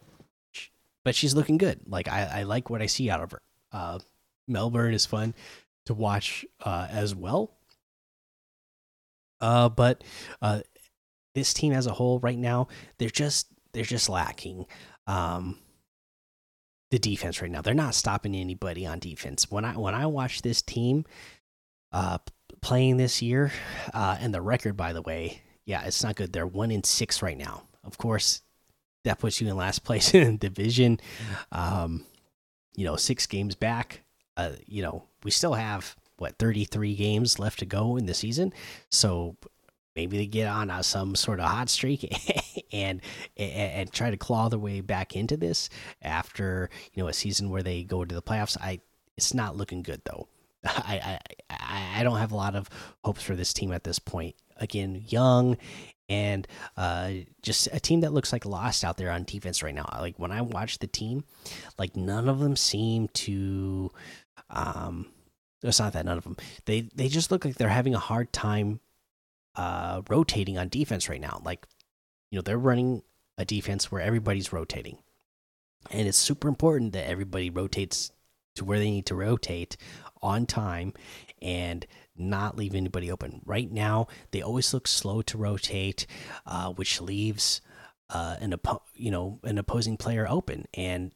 [1.05, 1.81] but she's looking good.
[1.85, 3.41] Like I, I like what I see out of her.
[3.71, 3.99] Uh,
[4.47, 5.33] Melbourne is fun
[5.85, 7.51] to watch uh, as well.
[9.43, 10.05] Uh, but
[10.41, 10.61] uh,
[11.35, 14.65] this team as a whole right now, they're just they're just lacking
[15.05, 15.59] um,
[16.91, 17.61] the defense right now.
[17.61, 19.51] They're not stopping anybody on defense.
[19.51, 21.03] When I when I watch this team
[21.91, 22.19] uh,
[22.61, 23.51] playing this year,
[23.93, 26.31] uh, and the record, by the way, yeah, it's not good.
[26.31, 27.63] They're one in six right now.
[27.83, 28.43] Of course,
[29.03, 31.01] that puts you in last place in the division.
[31.51, 32.05] Um,
[32.75, 34.03] you know, six games back.
[34.37, 38.53] Uh, you know, we still have what 33 games left to go in the season.
[38.89, 39.35] So
[39.95, 42.03] maybe they get on a, some sort of hot streak
[42.73, 43.01] and,
[43.37, 45.69] and, and try to claw their way back into this
[46.01, 48.57] after you know a season where they go to the playoffs.
[48.59, 48.79] I
[49.17, 50.27] it's not looking good though.
[50.65, 52.69] I I I don't have a lot of
[53.03, 54.35] hopes for this team at this point.
[54.57, 55.57] Again, young
[56.09, 56.47] and
[56.77, 57.11] uh,
[57.41, 59.87] just a team that looks like lost out there on defense right now.
[59.99, 61.23] Like when I watch the team,
[61.77, 63.91] like none of them seem to
[64.49, 65.07] um
[65.69, 66.37] it's not that none of them.
[66.65, 68.79] They they just look like they're having a hard time
[69.55, 71.41] uh, rotating on defense right now.
[71.43, 71.65] Like,
[72.31, 73.03] you know, they're running
[73.37, 74.97] a defense where everybody's rotating,
[75.89, 78.11] and it's super important that everybody rotates
[78.55, 79.77] to where they need to rotate
[80.21, 80.93] on time
[81.41, 81.85] and
[82.15, 83.41] not leave anybody open.
[83.45, 86.05] Right now, they always look slow to rotate,
[86.45, 87.61] uh, which leaves
[88.09, 88.55] uh, an
[88.95, 91.13] you know an opposing player open, and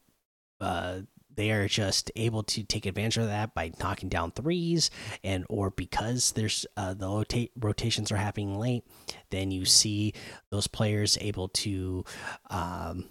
[0.59, 1.01] uh,
[1.37, 4.89] they are just able to take advantage of that by knocking down threes
[5.23, 8.83] and or because there's uh, the rota rotations are happening late
[9.29, 10.13] then you see
[10.51, 12.03] those players able to
[12.49, 13.05] um,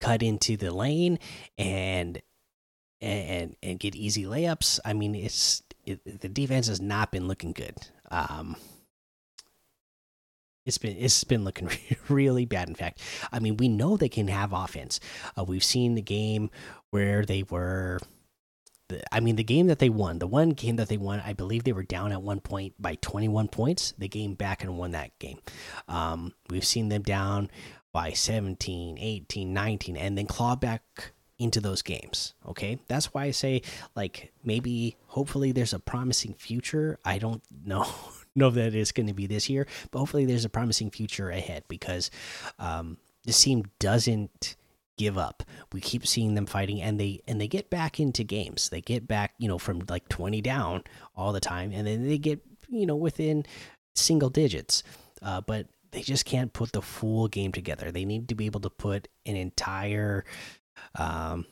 [0.00, 1.18] cut into the lane
[1.58, 2.22] and
[3.00, 7.52] and and get easy layups i mean it's it, the defense has not been looking
[7.52, 7.74] good
[8.10, 8.56] um,
[10.66, 11.68] it's been it's been looking
[12.08, 12.68] really bad.
[12.68, 13.00] In fact,
[13.32, 14.98] I mean, we know they can have offense.
[15.38, 16.50] Uh, we've seen the game
[16.94, 17.98] where they were.
[19.10, 21.64] I mean, the game that they won, the one game that they won, I believe
[21.64, 23.94] they were down at one point by 21 points.
[23.98, 25.40] They came back and won that game.
[25.88, 27.50] Um, we've seen them down
[27.92, 32.34] by 17, 18, 19, and then claw back into those games.
[32.46, 32.78] Okay.
[32.86, 33.62] That's why I say,
[33.96, 37.00] like, maybe, hopefully, there's a promising future.
[37.04, 37.88] I don't know
[38.36, 41.64] know that it's going to be this year, but hopefully there's a promising future ahead
[41.68, 42.12] because
[42.60, 44.56] um, this team doesn't
[44.96, 45.42] give up.
[45.72, 48.68] We keep seeing them fighting and they and they get back into games.
[48.68, 50.84] They get back, you know, from like 20 down
[51.16, 53.44] all the time and then they get, you know, within
[53.94, 54.82] single digits.
[55.22, 57.90] Uh, but they just can't put the full game together.
[57.90, 60.24] They need to be able to put an entire
[60.96, 61.46] um,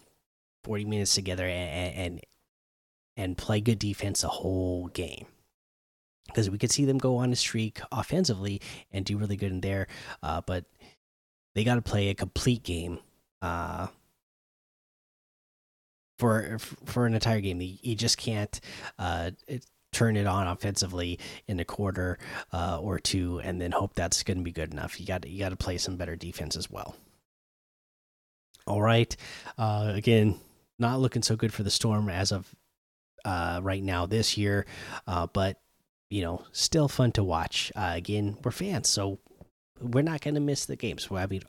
[0.65, 2.21] 40 minutes together and, and
[3.17, 5.27] and play good defense a whole game
[6.27, 9.61] because we could see them go on a streak offensively and do really good in
[9.61, 9.87] there.
[10.23, 10.65] Uh, but
[11.55, 12.99] they got to play a complete game
[13.43, 13.89] uh,
[16.19, 17.61] for for an entire game.
[17.61, 18.59] You just can't.
[18.99, 22.19] Uh, it, turn it on offensively in a quarter
[22.53, 24.99] uh, or two, and then hope that's going to be good enough.
[24.99, 26.97] You got you got to play some better defense as well.
[28.67, 29.15] All right,
[29.59, 30.41] uh, again,
[30.79, 32.55] not looking so good for the Storm as of
[33.25, 34.67] uh, right now this year,
[35.07, 35.61] uh, but
[36.11, 37.73] you know, still fun to watch.
[37.75, 39.19] Uh, again, we're fans, so
[39.81, 41.11] we're not going to miss the games.
[41.11, 41.43] Well, I mean,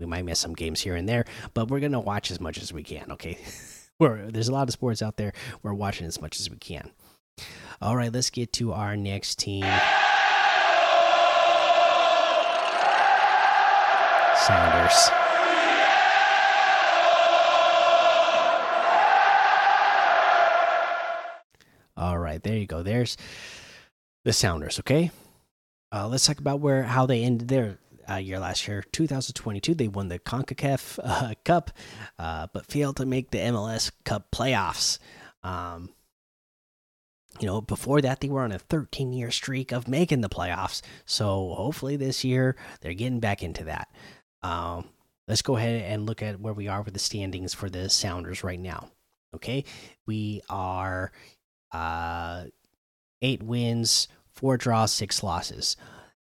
[0.00, 2.60] we might miss some games here and there, but we're going to watch as much
[2.60, 3.12] as we can.
[3.12, 3.38] Okay,
[4.00, 5.32] we're, there's a lot of sports out there.
[5.62, 6.90] We're watching as much as we can.
[7.82, 9.64] All right, let's get to our next team.
[14.36, 15.10] Sounders.
[21.96, 22.82] All right, there you go.
[22.82, 23.18] There's
[24.24, 24.78] the Sounders.
[24.80, 25.10] Okay,
[25.92, 27.78] uh, let's talk about where how they ended their
[28.10, 29.74] uh, year last year, 2022.
[29.74, 31.70] They won the Concacaf uh, Cup,
[32.18, 34.98] uh, but failed to make the MLS Cup playoffs.
[35.42, 35.90] Um,
[37.38, 40.82] you know, before that, they were on a 13 year streak of making the playoffs.
[41.06, 43.88] So hopefully this year they're getting back into that.
[44.42, 44.88] Um,
[45.28, 48.42] let's go ahead and look at where we are with the standings for the Sounders
[48.42, 48.90] right now.
[49.32, 49.64] Okay,
[50.06, 51.12] we are
[51.70, 52.46] uh,
[53.22, 55.76] eight wins, four draws, six losses.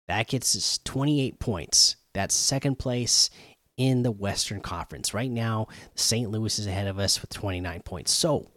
[0.07, 1.95] That gets us 28 points.
[2.13, 3.29] That's second place
[3.77, 5.13] in the Western Conference.
[5.13, 6.29] Right now, St.
[6.29, 8.11] Louis is ahead of us with 29 points.
[8.11, 8.51] So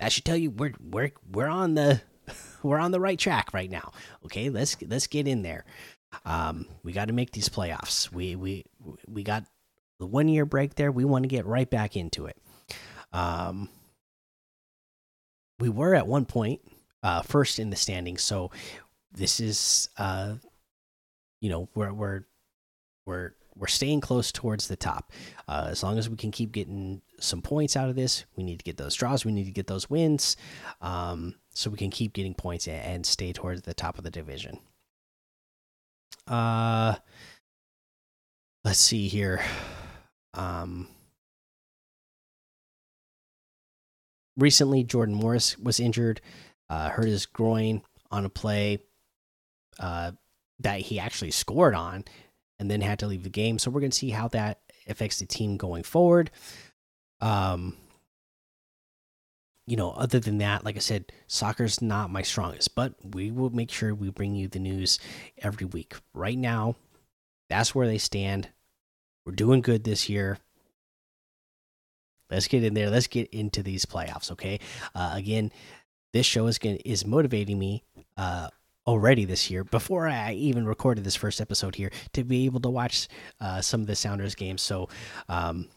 [0.00, 2.00] that should tell you we're we're we're on the
[2.62, 3.92] we're on the right track right now.
[4.24, 5.64] Okay, let's let's get in there.
[6.24, 8.10] Um, we got to make these playoffs.
[8.12, 8.64] We we
[9.06, 9.44] we got
[9.98, 10.90] the one year break there.
[10.90, 12.36] We want to get right back into it.
[13.12, 13.68] Um,
[15.60, 16.60] we were at one point
[17.02, 18.50] uh, first in the standings, so
[19.14, 20.34] this is uh,
[21.40, 22.24] you know we're we're
[23.06, 25.12] we're we're staying close towards the top.
[25.46, 28.58] Uh, as long as we can keep getting some points out of this, we need
[28.58, 29.24] to get those draws.
[29.24, 30.36] We need to get those wins,
[30.80, 34.58] um, so we can keep getting points and, stay towards the top of the division.
[36.26, 36.96] Uh,
[38.64, 39.40] let's see here.
[40.32, 40.88] Um,
[44.36, 46.20] recently, Jordan Morris was injured,
[46.68, 48.80] uh, hurt his groin on a play
[49.78, 50.12] uh,
[50.60, 52.04] that he actually scored on
[52.58, 53.58] and then had to leave the game.
[53.58, 56.30] So we're going to see how that affects the team going forward.
[57.20, 57.76] Um,
[59.66, 63.50] you know, other than that, like I said, soccer's not my strongest, but we will
[63.50, 64.98] make sure we bring you the news
[65.38, 65.94] every week.
[66.12, 66.76] Right now,
[67.48, 68.48] that's where they stand.
[69.24, 70.38] We're doing good this year.
[72.30, 72.90] Let's get in there.
[72.90, 74.60] Let's get into these playoffs, okay?
[74.94, 75.50] Uh, again,
[76.12, 77.84] this show is going is motivating me
[78.16, 78.48] uh,
[78.86, 82.70] already this year before I even recorded this first episode here to be able to
[82.70, 83.08] watch
[83.40, 84.62] uh, some of the Sounders games.
[84.62, 84.88] So
[85.28, 85.68] um,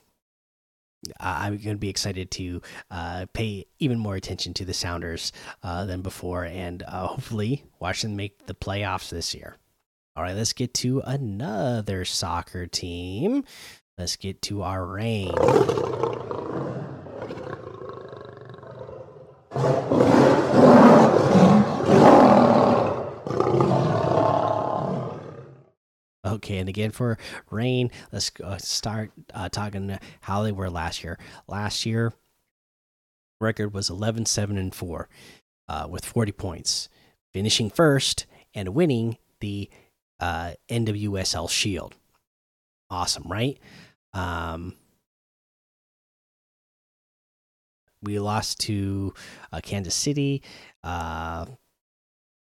[1.20, 5.32] I'm going to be excited to uh, pay even more attention to the Sounders
[5.64, 9.58] uh, than before and uh, hopefully watch them make the playoffs this year.
[10.16, 13.44] All right, let's get to another soccer team.
[13.98, 15.34] Let's get to our Reign.
[26.48, 27.18] Okay, and again for
[27.52, 31.20] Reign, let's uh, start uh, talking how they were last year.
[31.46, 32.14] Last year,
[33.42, 35.10] record was 11 7 and 4
[35.68, 36.88] uh, with 40 points,
[37.34, 39.70] finishing first and winning the
[40.22, 41.96] uh, NWSL Shield.
[42.90, 43.60] Awesome, right?
[44.14, 44.76] Um,
[48.02, 49.14] we lost to
[49.52, 50.42] uh, Kansas City.
[50.82, 51.48] Uh,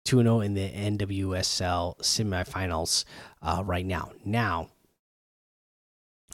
[0.10, 3.05] 2 0 in the NWSL semifinals
[3.43, 4.12] uh, right now.
[4.26, 4.70] Now,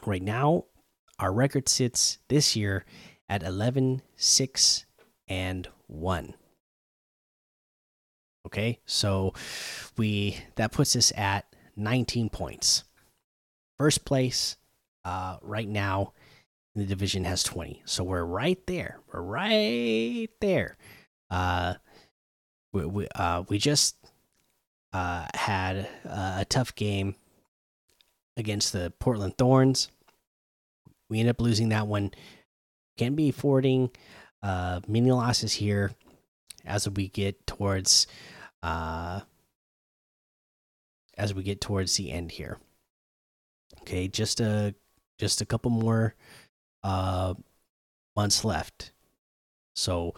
[0.05, 0.63] right now,
[1.19, 2.86] our record sits this year
[3.28, 4.86] at 11 6
[5.28, 6.36] and 1.
[8.45, 9.34] Okay, so
[9.97, 11.45] we that puts us at
[11.76, 12.86] 19 points.
[13.78, 14.55] First place
[15.03, 16.13] uh, right now
[16.76, 17.82] the division has 20.
[17.84, 19.01] So we're right there.
[19.11, 20.78] We're right there.
[21.30, 21.73] Uh,
[22.76, 23.95] we we, uh, we just
[24.93, 27.15] uh, had a tough game
[28.38, 29.89] against the Portland Thorns.
[31.09, 32.11] We end up losing that one.
[32.97, 33.89] Can be affording
[34.43, 35.91] uh, many losses here
[36.65, 38.07] as we get towards
[38.61, 39.21] uh,
[41.17, 42.57] as we get towards the end here.
[43.82, 44.76] Okay, just a
[45.17, 46.15] just a couple more
[46.84, 47.34] uh,
[48.15, 48.91] months left.
[49.76, 50.15] So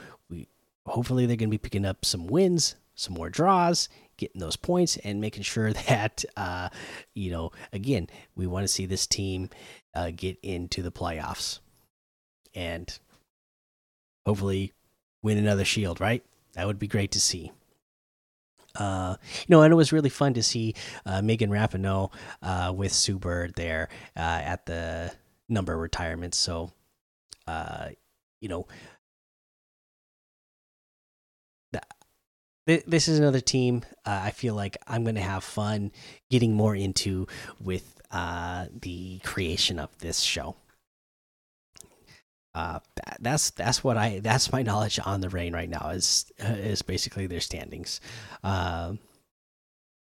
[0.88, 4.98] hopefully they're going to be picking up some wins, some more draws, getting those points,
[4.98, 6.70] and making sure that uh,
[7.14, 9.50] you know again we want to see this team
[9.94, 11.60] uh, get into the playoffs
[12.56, 13.00] and
[14.26, 14.74] hopefully
[15.22, 16.02] win another shield.
[16.02, 16.24] Right?
[16.58, 17.52] that would be great to see.
[18.76, 20.74] Uh, you know, and it was really fun to see
[21.06, 22.12] uh, Megan Rapinoe
[22.42, 25.14] uh, with Sue Bird there uh, at the
[25.48, 26.34] number retirement.
[26.34, 26.72] So,
[27.46, 27.90] uh,
[28.42, 28.68] you know,
[32.68, 35.92] this is another team uh, I feel like I'm going to have fun
[36.30, 37.28] getting more into
[37.62, 40.56] with uh, the creation of this show.
[42.54, 42.80] Uh,
[43.20, 46.82] that's that's what I that's my knowledge on the Reign right now is uh, is
[46.82, 48.02] basically their standings.
[48.44, 48.94] Uh,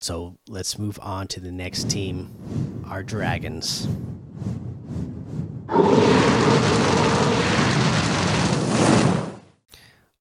[0.02, 3.88] so let's move on to the next team, our Dragons.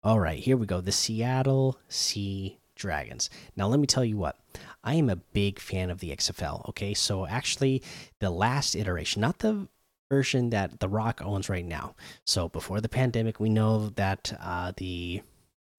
[0.05, 0.81] All right, here we go.
[0.81, 3.29] The Seattle Sea Dragons.
[3.57, 4.37] Now, let me tell you what.
[4.85, 6.69] I am a big fan of the XFL.
[6.69, 7.83] Okay, so actually,
[8.21, 9.67] the last iteration, not the
[10.09, 11.97] version that The Rock owns right now.
[12.25, 15.23] So before the pandemic, we know that uh, the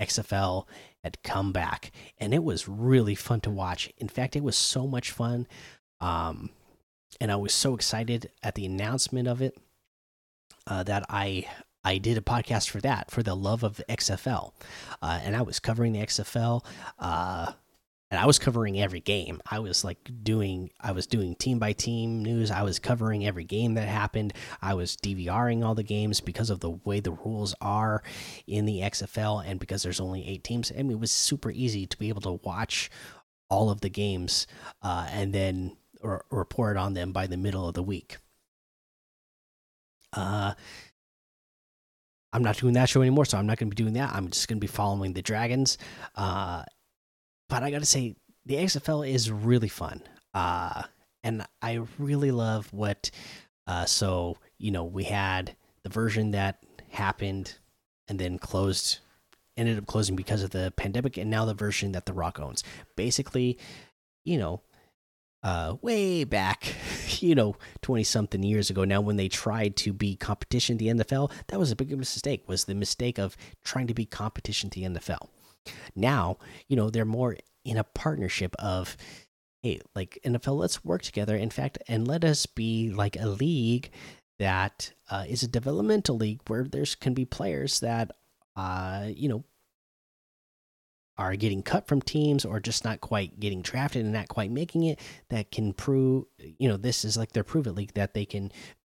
[0.01, 0.65] XFL
[1.03, 3.89] had come back, and it was really fun to watch.
[3.97, 5.47] In fact, it was so much fun,
[6.01, 6.49] um,
[7.21, 9.57] and I was so excited at the announcement of it
[10.67, 11.47] uh, that I
[11.89, 14.51] I did a podcast for that for the love of XFL,
[15.01, 16.63] uh, and I was covering the XFL,
[16.99, 17.51] uh,
[18.11, 19.41] and I was covering every game.
[19.49, 22.51] I was like doing, I was doing team by team news.
[22.51, 24.33] I was covering every game that happened.
[24.61, 28.03] I was DVRing all the games because of the way the rules are
[28.45, 30.71] in the XFL, and because there's only eight teams.
[30.71, 32.91] I mean, it was super easy to be able to watch
[33.49, 34.45] all of the games
[34.83, 35.75] uh, and then
[36.29, 38.17] report on them by the middle of the week.
[40.13, 40.53] Uh
[42.31, 44.13] I'm not doing that show anymore, so I'm not going to be doing that.
[44.13, 45.77] I'm just going to be following the Dragons.
[46.15, 46.63] Uh,
[47.47, 48.15] but I got to say,
[48.45, 50.01] the XFL is really fun.
[50.33, 50.83] Uh,
[51.23, 53.09] and I really love what.
[53.67, 57.55] Uh, so, you know, we had the version that happened
[58.07, 58.99] and then closed,
[59.57, 62.63] ended up closing because of the pandemic, and now the version that The Rock owns.
[62.95, 63.57] Basically,
[64.23, 64.61] you know,
[65.43, 66.75] uh, way back,
[67.19, 71.03] you know, 20 something years ago now when they tried to be competition to the
[71.03, 74.79] NFL, that was a big mistake, was the mistake of trying to be competition to
[74.79, 75.29] the NFL.
[75.95, 76.37] Now,
[76.67, 78.97] you know, they're more in a partnership of,
[79.61, 81.35] hey, like NFL, let's work together.
[81.35, 83.91] In fact, and let us be like a league
[84.39, 88.11] that uh, is a developmental league where there's can be players that,
[88.55, 89.43] uh, you know,
[91.19, 94.83] are getting cut from teams or just not quite getting drafted and not quite making
[94.83, 94.97] it
[95.29, 96.25] that can prove
[96.57, 98.51] you know this is like their prove it league that they can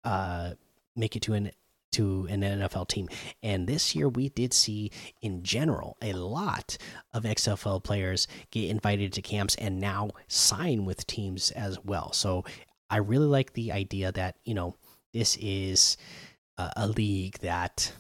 [0.05, 0.53] uh
[0.97, 1.51] make it to an
[1.93, 3.09] to an NFL team.
[3.43, 6.79] And this year we did see in general a lot
[7.13, 12.13] of XFL players get invited to camps and now sign with teams as well.
[12.13, 12.45] So
[12.91, 14.75] I really like the idea that, you know,
[15.13, 15.97] this is
[16.59, 17.93] a, a league that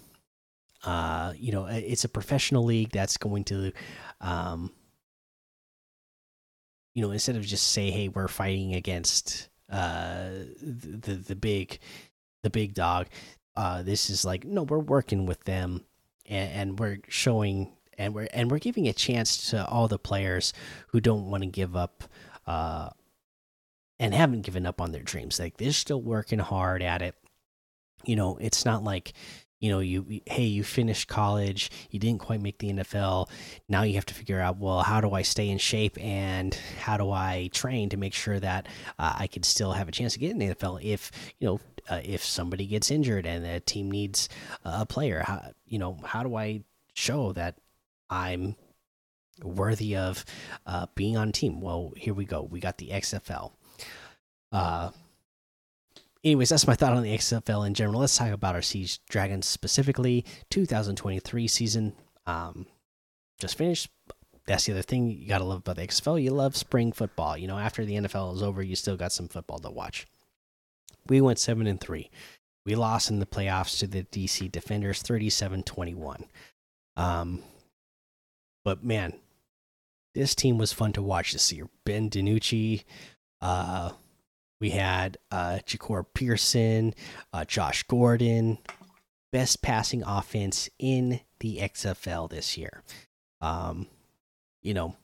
[0.85, 3.73] uh, you know, it's a professional league that's going to,
[4.20, 4.73] um,
[6.94, 10.31] you know, instead of just say, "Hey, we're fighting against uh,
[10.61, 11.78] the the big
[12.43, 13.06] the big dog,"
[13.56, 15.85] uh, this is like, no, we're working with them,
[16.27, 20.52] and, and we're showing and we're and we're giving a chance to all the players
[20.89, 22.05] who don't want to give up
[22.47, 22.89] uh
[23.98, 25.39] and haven't given up on their dreams.
[25.39, 27.15] Like they're still working hard at it.
[28.05, 29.12] You know it's not like
[29.62, 33.28] you know you hey you finished college you didn't quite make the nfl
[33.68, 36.98] now you have to figure out well how do i stay in shape and how
[36.98, 38.66] do i train to make sure that
[38.98, 41.60] uh, i can still have a chance to get in the nfl if you know
[41.89, 44.28] uh, if somebody gets injured and the team needs
[44.64, 45.22] a player?
[45.24, 46.62] How you know how do i
[46.94, 47.56] show that
[48.10, 48.55] i'm
[49.43, 50.24] worthy of
[50.66, 51.60] uh, being on team?
[51.60, 52.43] Well here we go.
[52.43, 53.52] We got the xfl
[54.52, 54.90] uh
[56.24, 58.01] anyways, that's my thought on the XFL in general.
[58.01, 60.24] Let's talk about our Sea Dragons specifically.
[60.51, 61.94] 2023 season
[62.27, 62.66] um,
[63.39, 63.90] just finished.
[64.47, 66.23] That's the other thing you got to love about the XFL.
[66.23, 67.36] You love spring football.
[67.36, 70.07] You know, after the NFL is over, you still got some football to watch.
[71.09, 72.11] We went 7 and 3.
[72.65, 76.24] We lost in the playoffs to the DC Defenders 37 21.
[76.97, 77.43] Um,
[78.65, 79.15] but man,
[80.15, 81.69] this team was fun to watch this year.
[81.85, 82.85] Ben DiNucci,
[83.40, 83.93] uh,
[84.62, 86.94] we had uh, Jahcour Pearson,
[87.32, 88.59] uh, Josh Gordon,
[89.32, 92.84] best passing offense in the XFL this year.
[93.40, 93.89] Um,
[94.62, 94.94] you know,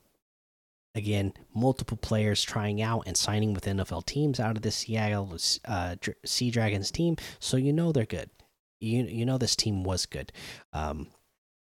[0.95, 5.97] again, multiple players trying out and signing with NFL teams out of the Seattle uh,
[6.25, 8.31] Sea Dragons team, so you know they're good.
[8.79, 10.31] You you know this team was good.
[10.73, 11.09] Um,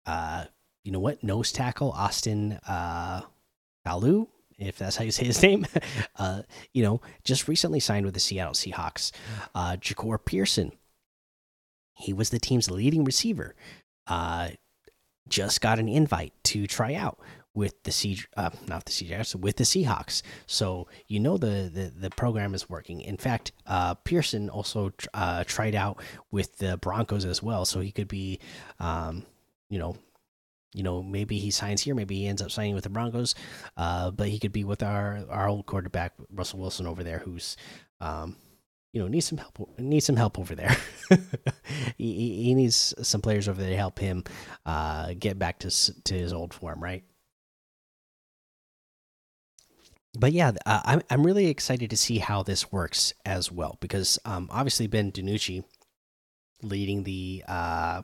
[0.05, 0.45] uh,
[0.83, 1.23] you know what?
[1.23, 3.21] Nose tackle Austin uh,
[3.87, 4.27] Faoliu
[4.59, 5.65] if that's how you say his name,
[6.17, 9.11] uh, you know, just recently signed with the Seattle Seahawks.
[9.55, 10.71] Uh, Jahcour Pearson,
[11.93, 13.55] he was the team's leading receiver.
[14.07, 14.49] Uh,
[15.27, 17.19] just got an invite to try out
[17.53, 20.21] with the Sea, uh, not the Sea with the Seahawks.
[20.47, 23.01] So you know the the, the program is working.
[23.01, 27.91] In fact, uh, Pearson also uh, tried out with the Broncos as well, so he
[27.91, 28.39] could be,
[28.79, 29.25] um,
[29.69, 29.97] you know.
[30.73, 33.33] You know, maybe he signs here, maybe he ends up signing with the Broncos,
[33.75, 37.57] uh, but he could be with our our old quarterback Russell Wilson over there, who's,
[38.01, 38.35] um,
[38.93, 40.75] you know needs some help needs some help over there.
[41.97, 44.23] He, he, needs some players over there to help him
[44.65, 47.03] uh, get back to to his old form right?
[50.17, 54.17] But yeah uh, I'm, I'm really excited to see how this works as well because
[54.23, 55.63] um, obviously ben DiNucci
[56.61, 58.03] leading the uh,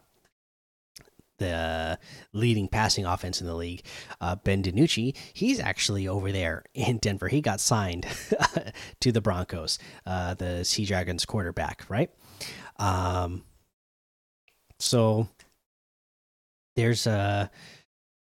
[1.37, 1.99] the
[2.33, 3.83] leading passing offense in the league,
[4.21, 7.27] uh, Ben DiNucci, he's actually over there in Denver.
[7.27, 8.05] He got signed
[8.99, 12.09] to the Broncos, uh, the Sea Dragons quarterback, right?
[12.77, 13.43] Um,
[14.79, 15.27] so
[16.75, 17.49] there's a.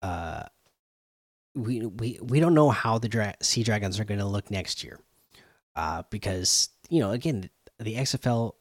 [0.02, 0.44] Uh,
[1.55, 4.85] we we we don't know how the Dra Sea Dragons are going to look next
[4.85, 4.98] year,
[5.77, 8.52] uh, because you know again the XFL.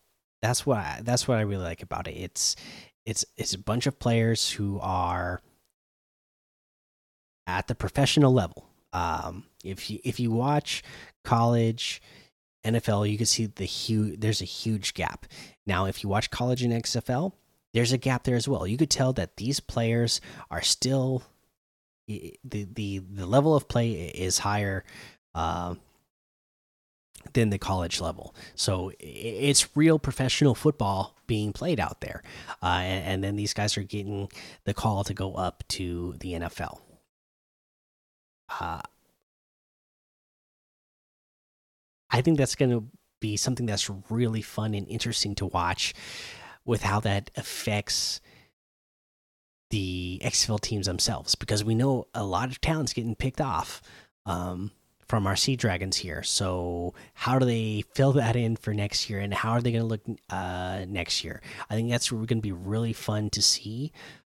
[0.42, 2.16] That's what I, that's what I really like about it.
[2.16, 2.56] It's
[3.10, 5.42] it's it's a bunch of players who are
[7.48, 8.66] at the professional level.
[8.94, 10.84] Um, if you if you watch
[11.24, 12.02] college
[12.64, 14.20] NFL, you can see the huge.
[14.20, 15.26] There's a huge gap.
[15.66, 17.34] Now, if you watch college and XFL,
[17.74, 18.68] there's a gap there as well.
[18.68, 20.22] You could tell that these players
[20.52, 21.24] are still
[22.08, 24.84] the the the level of play is higher
[25.34, 25.74] uh,
[27.34, 28.36] than the college level.
[28.56, 32.24] So it's real professional football being played out there.
[32.62, 34.30] Uh, and, and, then these guys are getting
[34.66, 36.80] the call to go up to the NFL.
[38.60, 38.82] Uh,
[42.10, 42.86] I think that's going to
[43.20, 45.94] be something that's really fun and interesting to watch
[46.66, 48.22] with how that affects
[49.70, 53.82] the XFL teams themselves because we know a lot of talents getting picked off.
[54.26, 54.72] Um,
[55.10, 56.22] from our sea dragons here.
[56.24, 59.84] So how do they fill that in for next year, and how are they going
[59.84, 61.42] to look uh, next year?
[61.70, 63.92] I think that's going to be really fun to see.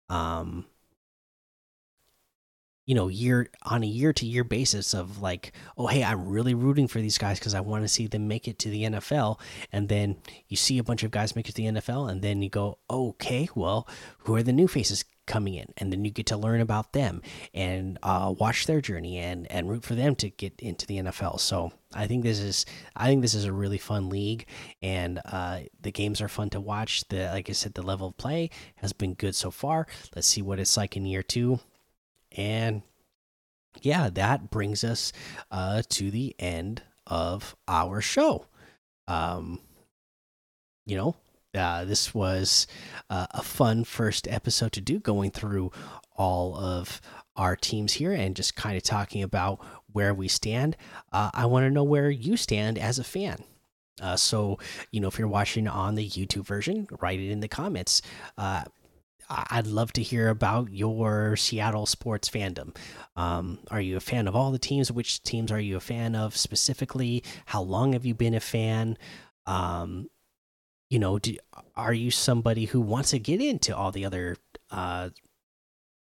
[0.09, 0.66] Um,
[2.85, 6.55] you know, year on a year to year basis of like, oh hey, I'm really
[6.55, 9.39] rooting for these guys because I want to see them make it to the NFL,
[9.71, 10.17] and then
[10.49, 12.79] you see a bunch of guys make it to the NFL, and then you go,
[12.91, 13.89] okay, well,
[14.19, 17.23] who are the new faces coming in and then you get to learn about them
[17.55, 21.39] and uh, watch their journey and and root for them to get into the NFL.
[21.41, 24.47] So I think this is I think this is a really fun league
[24.83, 27.05] and uh, the games are fun to watch.
[27.09, 29.87] The like I said, the level of play has been good so far.
[30.15, 31.61] Let's see what it's like in year two,
[32.37, 32.83] and
[33.81, 35.13] yeah, that brings us
[35.51, 38.47] uh, to the end of our show.
[39.09, 39.61] Um,
[40.87, 41.17] you know,
[41.55, 42.67] uh, this was
[43.11, 45.71] uh, a fun first episode to do, going through
[46.17, 47.01] all of
[47.37, 49.59] our teams here and just kind of talking about
[49.93, 50.77] where we stand.
[51.13, 53.43] Uh, I want to know where you stand as a fan.
[54.01, 54.59] Uh, so,
[54.91, 58.03] you know, if you're watching on the YouTube version, write it in the comments.
[59.33, 62.77] Uh, I'd love to hear about your Seattle sports fandom.
[63.17, 64.93] Um, are you a fan of all the teams?
[64.93, 67.25] Which teams are you a fan of specifically?
[67.47, 68.99] How long have you been a fan?
[69.47, 70.11] Um,
[70.91, 71.35] you know, do,
[71.75, 74.37] are you somebody who wants to get into all the other
[74.71, 75.09] uh,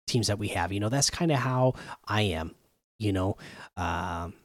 [0.06, 0.72] teams that we have?
[0.72, 1.74] You know, that's kind of how
[2.08, 2.54] I am.
[3.00, 3.38] You know,
[3.76, 4.36] um,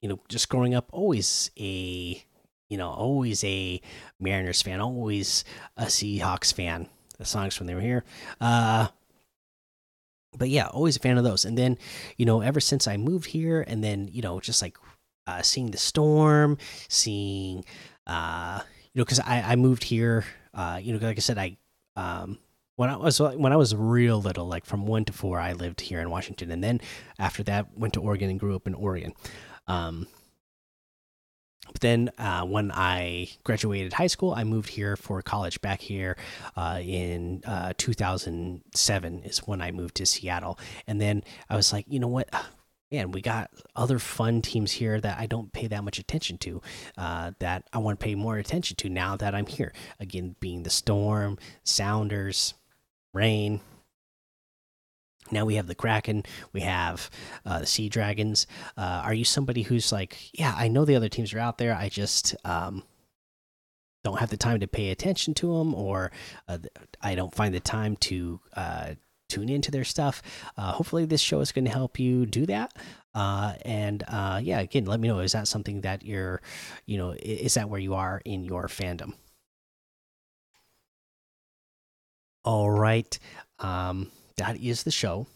[0.00, 2.22] you know, just growing up, always a,
[2.68, 3.80] you know, always a
[4.20, 5.42] Mariners fan, always
[5.76, 6.88] a Seahawks fan.
[7.18, 8.04] The Sonics when they were here.
[8.40, 8.88] Uh,
[10.36, 11.44] but yeah, always a fan of those.
[11.44, 11.78] And then,
[12.16, 14.76] you know, ever since I moved here, and then you know, just like
[15.26, 17.64] uh, seeing the storm, seeing
[18.06, 18.60] uh,
[18.92, 20.24] you know, because I, I moved here,
[20.54, 21.56] uh, you know, like I said, I
[21.96, 22.38] um,
[22.76, 25.80] when I was when I was real little, like from one to four, I lived
[25.80, 26.80] here in Washington, and then
[27.18, 29.12] after that, went to Oregon and grew up in Oregon.
[29.66, 30.06] Um,
[31.72, 36.16] but then uh, when I graduated high school, I moved here for college back here
[36.56, 40.58] uh, in uh, 2007 is when I moved to Seattle.
[40.86, 42.28] And then I was like, you know what?
[42.90, 46.62] man, we got other fun teams here that I don't pay that much attention to,
[46.96, 49.72] uh, that I want to pay more attention to now that I'm here.
[49.98, 52.54] Again, being the Storm, Sounders,
[53.12, 53.60] Reign.
[55.30, 57.10] Now we have the Kraken, we have
[57.44, 58.46] uh, the Sea Dragons.
[58.76, 61.74] Uh, are you somebody who's like, yeah, I know the other teams are out there,
[61.74, 62.82] I just um,
[64.04, 66.12] don't have the time to pay attention to them, or
[66.48, 66.58] uh,
[67.00, 68.94] I don't find the time to uh,
[69.28, 70.22] tune into their stuff.
[70.56, 72.72] Uh, hopefully, this show is going to help you do that.
[73.14, 74.04] Uh, and
[74.42, 75.18] yeah, again, let me know.
[75.18, 76.40] Is that something that you're,
[76.84, 79.14] you know, is that where you are in your fandom?
[82.44, 83.18] All right.
[83.58, 85.26] um, that is the show.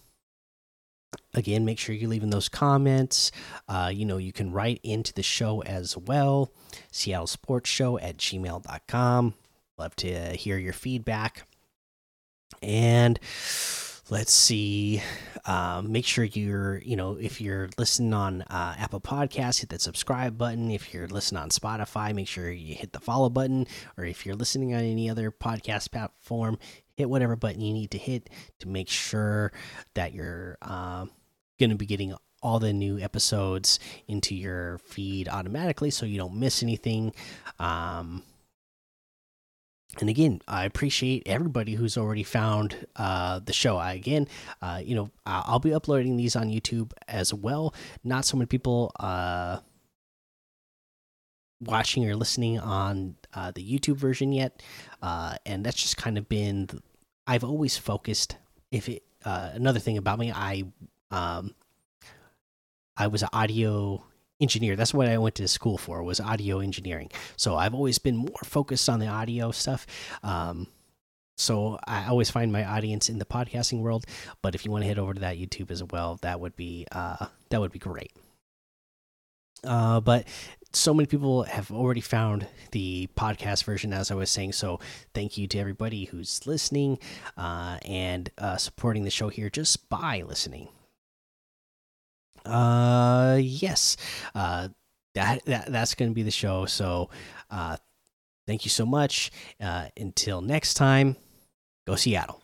[1.35, 3.32] Again make sure you're leaving those comments.
[3.68, 6.52] Uh, you know you can write into the show as well
[6.93, 9.35] seattle sports show at gmail.com
[9.81, 11.47] love to hear your feedback.
[12.62, 13.18] And
[14.10, 15.00] let's see
[15.46, 19.80] um, make sure you're you know if you're listening on uh, apple Podcasts, hit that
[19.80, 20.70] subscribe button.
[20.70, 23.66] If you're listening on spotify make sure you hit the follow button.
[23.96, 26.58] Or if you're listening on any other podcast platform
[26.96, 28.28] hit whatever button you need to hit
[28.58, 29.52] to make sure
[29.94, 31.10] that you're um,
[31.58, 33.78] going to be getting all the new episodes
[34.08, 37.12] into your feed automatically so you don't miss anything.
[37.58, 38.22] Um,
[39.98, 43.76] and again, I appreciate everybody who's already found uh, the show.
[43.76, 44.28] I, again,
[44.62, 47.74] uh, you know, I'll be uploading these on YouTube as well.
[48.04, 49.58] Not so many people uh,
[51.60, 54.62] watching or listening on uh, the YouTube version yet,
[55.02, 56.68] uh, and that's just kind of been.
[57.26, 58.36] I've always focused.
[58.70, 60.64] If it uh, another thing about me, I
[61.10, 61.54] um,
[62.96, 64.04] I was an audio
[64.40, 64.76] engineer.
[64.76, 67.10] That's what I went to school for was audio engineering.
[67.36, 69.86] So I've always been more focused on the audio stuff.
[70.22, 70.66] Um,
[71.36, 74.04] so I always find my audience in the podcasting world.
[74.42, 76.86] But if you want to head over to that YouTube as well, that would be
[76.92, 78.12] uh, that would be great.
[79.64, 80.26] Uh, but
[80.72, 84.52] so many people have already found the podcast version, as I was saying.
[84.52, 84.80] So
[85.14, 86.98] thank you to everybody who's listening
[87.36, 90.68] uh, and uh, supporting the show here just by listening.
[92.44, 93.96] Uh, yes.
[94.34, 94.68] Uh,
[95.14, 96.66] that, that that's going to be the show.
[96.66, 97.10] So,
[97.50, 97.76] uh,
[98.46, 99.30] thank you so much.
[99.60, 101.16] Uh, until next time,
[101.86, 102.42] go Seattle.